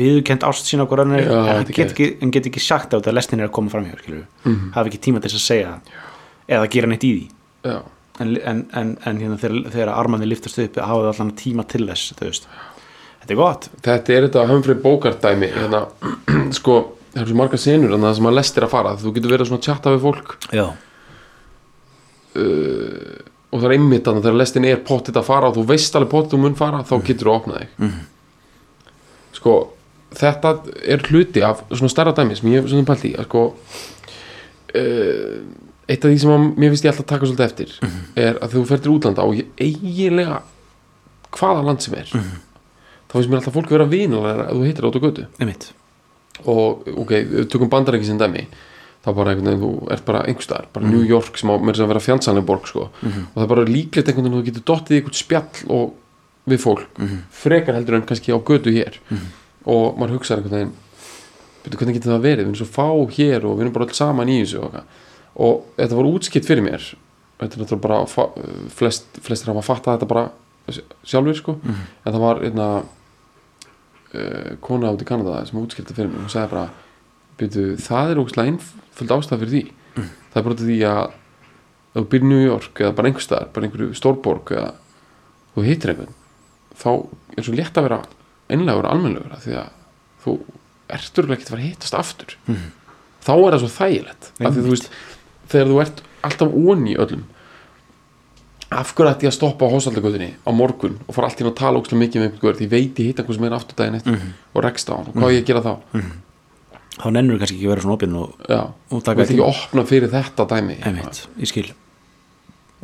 [0.00, 3.16] viðurkend ást sína okkur annir Já, en er get ekki, ekki sagt á þetta að
[3.18, 4.72] lestin er að koma fram hjá, skilur Mhm.
[4.72, 5.80] hafa ekki tíma til þess að segja það.
[6.48, 7.30] Eða gera neitt í því
[7.64, 11.86] en, en, en, en hérna þegar, þegar armarnir liftast upp hafa það allan tíma til
[11.88, 13.68] þess þetta er gott.
[13.84, 15.84] Þetta er þetta Humphrey Bogart dæmi hérna,
[16.58, 16.78] sko,
[17.12, 19.50] það eru svo marga senur en það sem að lestir að fara, þú getur verið
[19.50, 20.38] svona að chatta við fólk.
[20.56, 20.68] Já,
[23.50, 26.12] og það er einmitt þannig þegar lestin er pottit að fara og þú veist alveg
[26.12, 27.72] pottit þú mun fara þá getur þú opnað þig.
[27.78, 28.00] Mhm.
[29.40, 29.54] sko
[30.20, 30.52] þetta
[30.90, 33.42] er hluti af svona stærra dæmi sem ég hef svona pælt í að sko
[34.78, 35.36] uh,
[35.90, 38.00] eitt af því sem að mér finnst ég alltaf að taka svolítið eftir Mhm.
[38.16, 40.42] er að þú fer til útlanda og eiginlega
[41.32, 42.40] hvaða land sem er Mhm.
[43.08, 45.26] þá finnst mér alltaf fólk vera vinalega að þú hittir át á götu
[46.46, 47.10] og ok,
[47.50, 48.46] tökum bandaræki sem dæmi
[49.04, 50.92] þá bara einhvern veginn, þú ert bara einhver staðar, bara Mhm.
[50.92, 53.64] New York sem á mér sem að vera fjandsanlega borg sko og það er bara
[53.64, 55.94] líklegt einhvern veginn að þú getur dottið í einhvern spjall og
[56.48, 57.18] við fólk Mhm.
[57.32, 58.94] frekar heldur en kannski á götu hér
[59.66, 60.72] og maður hugsaði einhvern veginn
[61.76, 64.28] hvernig getur það verið, við erum svo fá hér og við erum bara öll saman
[64.28, 64.84] í þessu og, eitthvað.
[65.36, 66.84] Og þetta var útskipt fyrir mér.
[67.40, 68.28] Þetta er náttúrulega bara
[68.76, 70.26] flest, flestir hafa fattað þetta bara
[71.06, 72.68] sjálfur sko, en það var einna
[74.14, 76.66] uh, kona át í Kanada sem útskipta fyrir mig og sagði bara
[77.40, 79.64] byrju, það er ógæslega einföld ástæð fyrir því.
[80.30, 81.02] Það er bara því að
[81.94, 84.72] þú byrjir New York eða bara einhver staðar bara einhverju stórborg eða
[85.56, 86.16] þú hittir einhvern
[86.80, 86.90] þá
[87.36, 88.00] er svo létt að vera
[88.50, 89.72] einlegur og almennlegur af því að
[90.24, 90.34] þú
[90.90, 92.36] ertur ekki að fara að hittast aftur.
[93.20, 94.30] Þá er það svo þægilegt.
[94.40, 94.86] Af því þú veist,
[95.50, 97.26] þegar þú ert alltaf onni í öllum.
[98.70, 101.80] Af hverju ætti ég að stoppa á hósaldagöðinni á morgun og fara alltaf að tala
[101.80, 104.18] ógæslega mikið með einhvern því ég veit ég hitt einhver sem er aftur daginn eftir
[104.54, 105.08] og rekst á hann.
[105.10, 105.72] Og hvað á ég að gera þá?
[107.00, 109.48] Þá nennur kannski ekki að vera svona opinn og Og þú taka vilt ekki tíma.
[109.50, 110.76] opna fyrir þetta dæmi.
[110.86, 111.66] Einmitt, ég skil.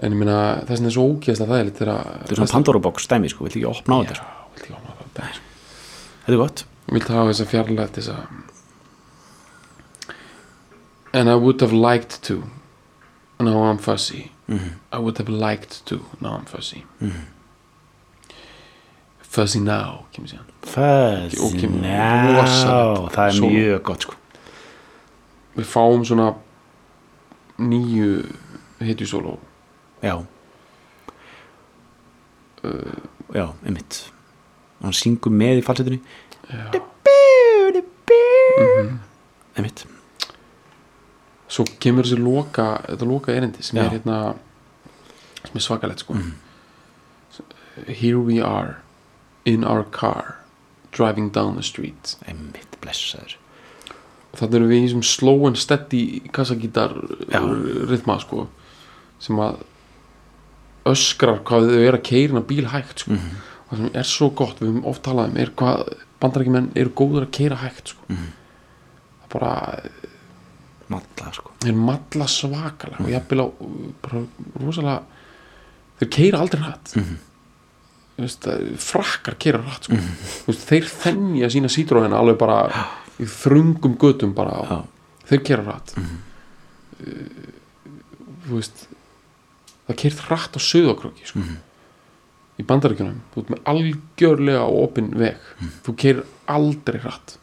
[0.03, 3.07] En ég meina þess vegna er svo ógeðslega þægilegt þegar þetta er svona Pandora box
[3.13, 4.27] dæmi sko, vill ekki opna á þetta sko.
[4.57, 5.41] vilt
[6.27, 6.65] þetta er gott.
[6.91, 8.17] Vilt hafa þessa fjarlægt þessa
[11.17, 12.43] and I would have liked to.
[13.41, 14.31] Now I'm fuzzy
[14.93, 15.97] I would have liked to.
[16.21, 16.85] Now I'm fuzzy
[19.37, 22.37] fuzzy now kemur síðan Fuzz Og kemur now.
[22.39, 24.07] Rosalegt það er mjög gott.
[24.07, 24.15] Sko
[25.57, 26.29] við fáum svona
[27.57, 28.09] nýju
[28.85, 29.39] hitjusóló
[30.05, 30.17] já
[33.33, 34.01] já, einmitt
[34.83, 36.01] hann syngur með í falsetunni
[39.57, 39.87] einmitt
[41.57, 43.87] svo kemur þessi loka þetta loka erindi sem Já.
[43.87, 44.19] er hérna
[45.47, 46.19] sem er svakalegt sko
[47.87, 48.77] here we are
[49.45, 50.37] in our car
[50.97, 53.37] driving down the street einmitt, blessaður
[54.37, 56.03] þannig erum við í þessum slow and steady
[56.37, 56.93] kassagítar
[57.33, 57.41] Já.
[57.89, 58.47] rithma sko
[59.23, 59.63] sem að
[60.87, 63.17] öskrar hvað þau eru að keira bíl hægt sko.
[63.17, 63.37] Mhm.
[63.67, 65.81] og það sem er svo gott, við höfum oft talað um er hvað
[66.23, 68.05] bandarækjumenn eru góður að keira hægt sko.
[68.09, 68.29] Mhm.
[69.21, 69.81] það er bara
[70.93, 71.53] matla sko.
[71.65, 73.47] Þeir malla svakalega og jafnvel á
[74.05, 74.23] bara
[74.63, 74.99] rosalega
[76.01, 77.17] þeir keira aldrei hratt mm
[78.17, 78.47] veist,
[78.81, 79.97] frakkar keira hratt sko.
[80.47, 82.63] veist, þeir þennja sína sítróðina alveg bara
[83.21, 84.79] í þrungum götum bara Já.
[85.33, 86.15] þeir keira hratt mm
[88.47, 88.87] þú veist
[89.87, 91.43] það keirt hratt á söðakröki sko.
[92.57, 93.19] í bandaríkjunum.
[93.35, 95.43] Þú ert með algjörlega opinn veg.
[95.85, 97.37] Þú keirir aldrei hratt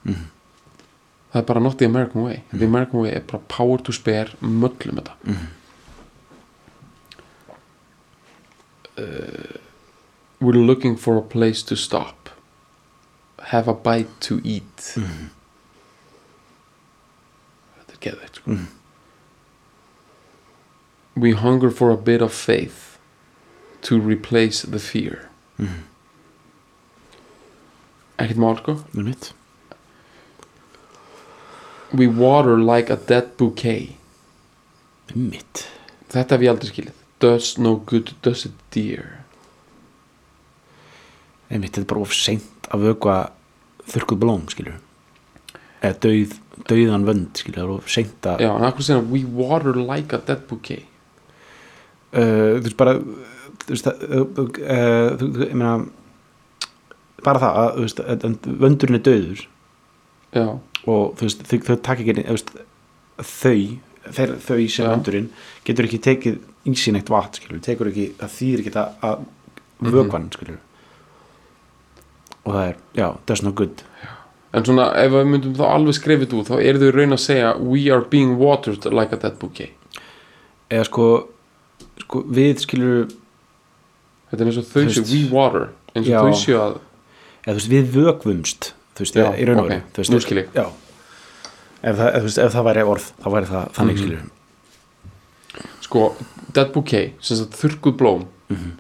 [1.33, 2.43] það er bara not the American way.
[2.53, 5.13] The American way er bara power to spare möllum þetta.
[8.95, 9.57] Uh,
[10.39, 12.29] we're looking for a place to stop.
[13.49, 14.93] Have a bite to eat.
[17.79, 18.59] Þetta er geðveikt sko.
[21.15, 22.97] we hunger for a bit of faith
[23.81, 25.29] to replace the fear.
[28.17, 28.75] Ekkert mál sko.
[28.93, 29.33] Það er mitt
[31.93, 33.93] we water like a dead bouquet.
[35.09, 35.67] Það mitt
[36.13, 37.01] þetta hef ég aldrei skilið.
[37.23, 39.19] Does no good, does it dear?
[41.47, 43.17] Það er mitt, þetta er bara of seint að vökva
[43.91, 44.79] þurrkuð blóm, skilur
[45.83, 46.35] eða dauð,
[46.69, 50.15] dauðan vönd, skilur það er of seint að já, en akkur segja we water like
[50.15, 50.85] a dead bouquet.
[52.13, 52.93] Uh, þú veist bara
[53.63, 55.73] þú veist að uh, uh, ég meina
[57.23, 59.43] bara það að þú veist, að, að vöndurinn er dauður
[60.33, 60.47] já,
[60.83, 62.25] og þú veist, þau, takk ekki
[63.23, 63.57] þau,
[64.17, 64.89] þeir, þau sem Já.
[64.89, 65.31] vöndurinn
[65.67, 70.29] getur ekki tekið í sín eitt skilur, tekur ekki það þýr ekki að, að vökvan,
[70.33, 70.61] skilur
[72.43, 73.83] og það er, já, that's no good.
[74.53, 77.53] En svona ef við myndum þá alveg skrifið út þá eru þau raun að segja
[77.57, 79.73] we are being watered like a dead bouquet.
[80.69, 81.07] Eða sko,
[82.03, 83.07] sko við skilur
[84.29, 85.69] þetta er eins og þau séu we water.
[85.93, 86.19] Eins og já.
[86.19, 86.77] þau séu að
[87.43, 90.37] eða þú veist, við vökvumst þú veist, Já, í raun og veru veist, nú skil
[90.43, 90.47] ég.
[90.53, 90.65] já.
[91.83, 94.03] Ef það, ef, ef það væri orð, þá væri það þannig Mhm.
[94.03, 94.29] skilur
[95.83, 96.15] sko,
[96.53, 98.25] dead bouquet, sem sagt þurrkuð blóm.
[98.49, 98.71] Mhm.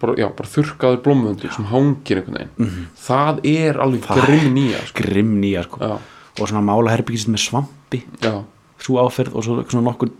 [0.00, 2.50] bara, já, bara þurrkaður blómvöndur sem hangir einhvern veginn.
[2.58, 2.86] Mhm.
[3.00, 5.02] það er alveg Það- grimm nýja sko.
[5.02, 5.78] grimm nýja sko.
[5.80, 5.98] Já,
[6.40, 8.02] og svona mála herbyggist með svampi.
[8.20, 8.44] Já,
[8.78, 10.10] svo áferð og svo svona nokkur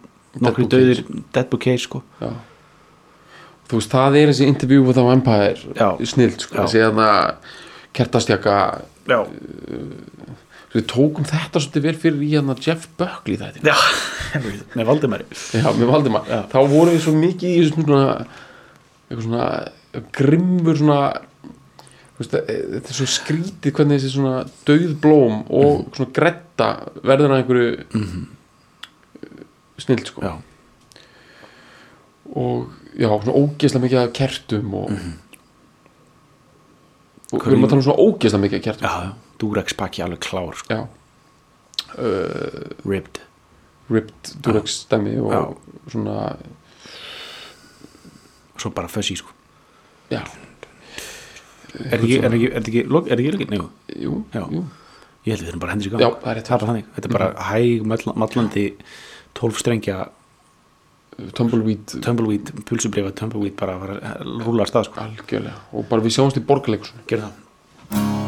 [0.41, 2.03] nokkur döðir dead bouquet sko.
[2.20, 2.33] Já.
[3.68, 5.99] Þú veist, það er þessi interview with the vampire Já.
[6.07, 7.35] snild, sko, þessi þarna
[7.97, 8.57] kertastjaka
[9.09, 9.18] já,
[10.74, 13.76] við tókum þetta svolítið vel fyrir í hérna Jeff Buckley þetta já.
[14.76, 15.24] Með Valdimari.
[15.55, 16.26] Já, með Valdimar.
[16.28, 16.42] Já.
[16.53, 18.03] Þá vorum við svo mikið í svona
[19.07, 19.47] eitthvað svona
[20.16, 21.01] grimmur svona
[22.20, 26.70] e- þetta er svo skrítið hvernig þessi svona dauð blóm og svona gretta
[27.07, 28.24] verður að einhverju mm
[29.76, 30.22] snild sko.
[30.24, 30.34] Já,
[32.32, 35.26] og já, svona ógeðslega mikið af kertum og, og
[37.33, 38.87] við erum að tala um svona ógeðslega mikið kertum.
[38.89, 39.12] Já, já.
[39.43, 40.74] Durex pakki alveg klár sko.
[40.74, 40.87] Já.
[41.97, 43.20] Uh, ribbed
[43.91, 45.43] Ripped Durex stemmi og Já.
[45.93, 46.37] svona
[48.59, 49.31] svo bara fuzzy sko.
[50.11, 50.22] Já,
[51.77, 52.64] er er ekki, er
[53.12, 54.43] er ekki, njú jú, Já.
[54.51, 54.64] jú.
[55.27, 56.16] Ég held að við þurfum bara hendur Já, gang.
[56.22, 56.47] Það er rétt.
[56.49, 58.66] það er þannig, þetta er bara hæg mall- mallandi
[59.35, 59.97] 12 strengja
[61.17, 63.79] Tumbleweed tumbleweed, pulsubrifa tumbleweed bara
[64.21, 65.07] rúla að stað sko.
[65.07, 65.64] Algjörlega.
[65.73, 68.26] Og bara við sjáumst í borgarleikursunni gera það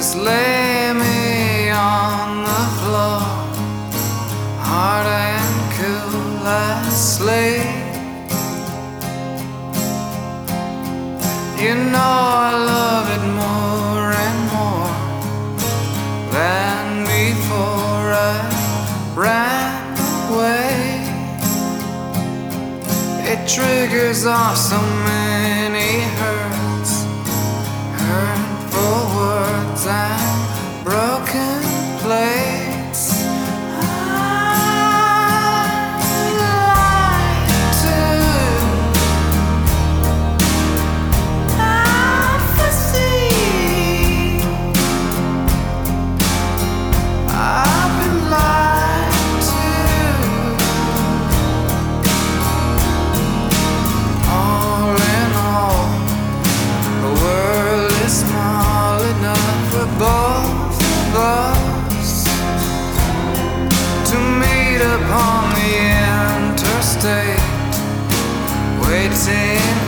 [0.00, 3.20] Just lay me on the floor,
[4.70, 7.68] hard and cool as sleep.
[11.60, 12.16] You know
[12.48, 14.94] I love it more and more
[16.32, 18.40] than before I
[19.14, 19.84] ran
[20.32, 21.04] away.
[23.30, 25.59] It triggers off so many
[29.86, 30.39] words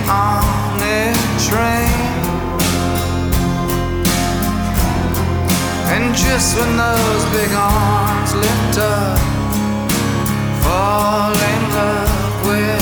[0.09, 0.79] on
[1.49, 1.89] train.
[5.89, 9.19] And just when those big arms lift up,
[10.63, 12.82] fall in love with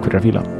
[0.00, 0.59] Takk fyrir að fíla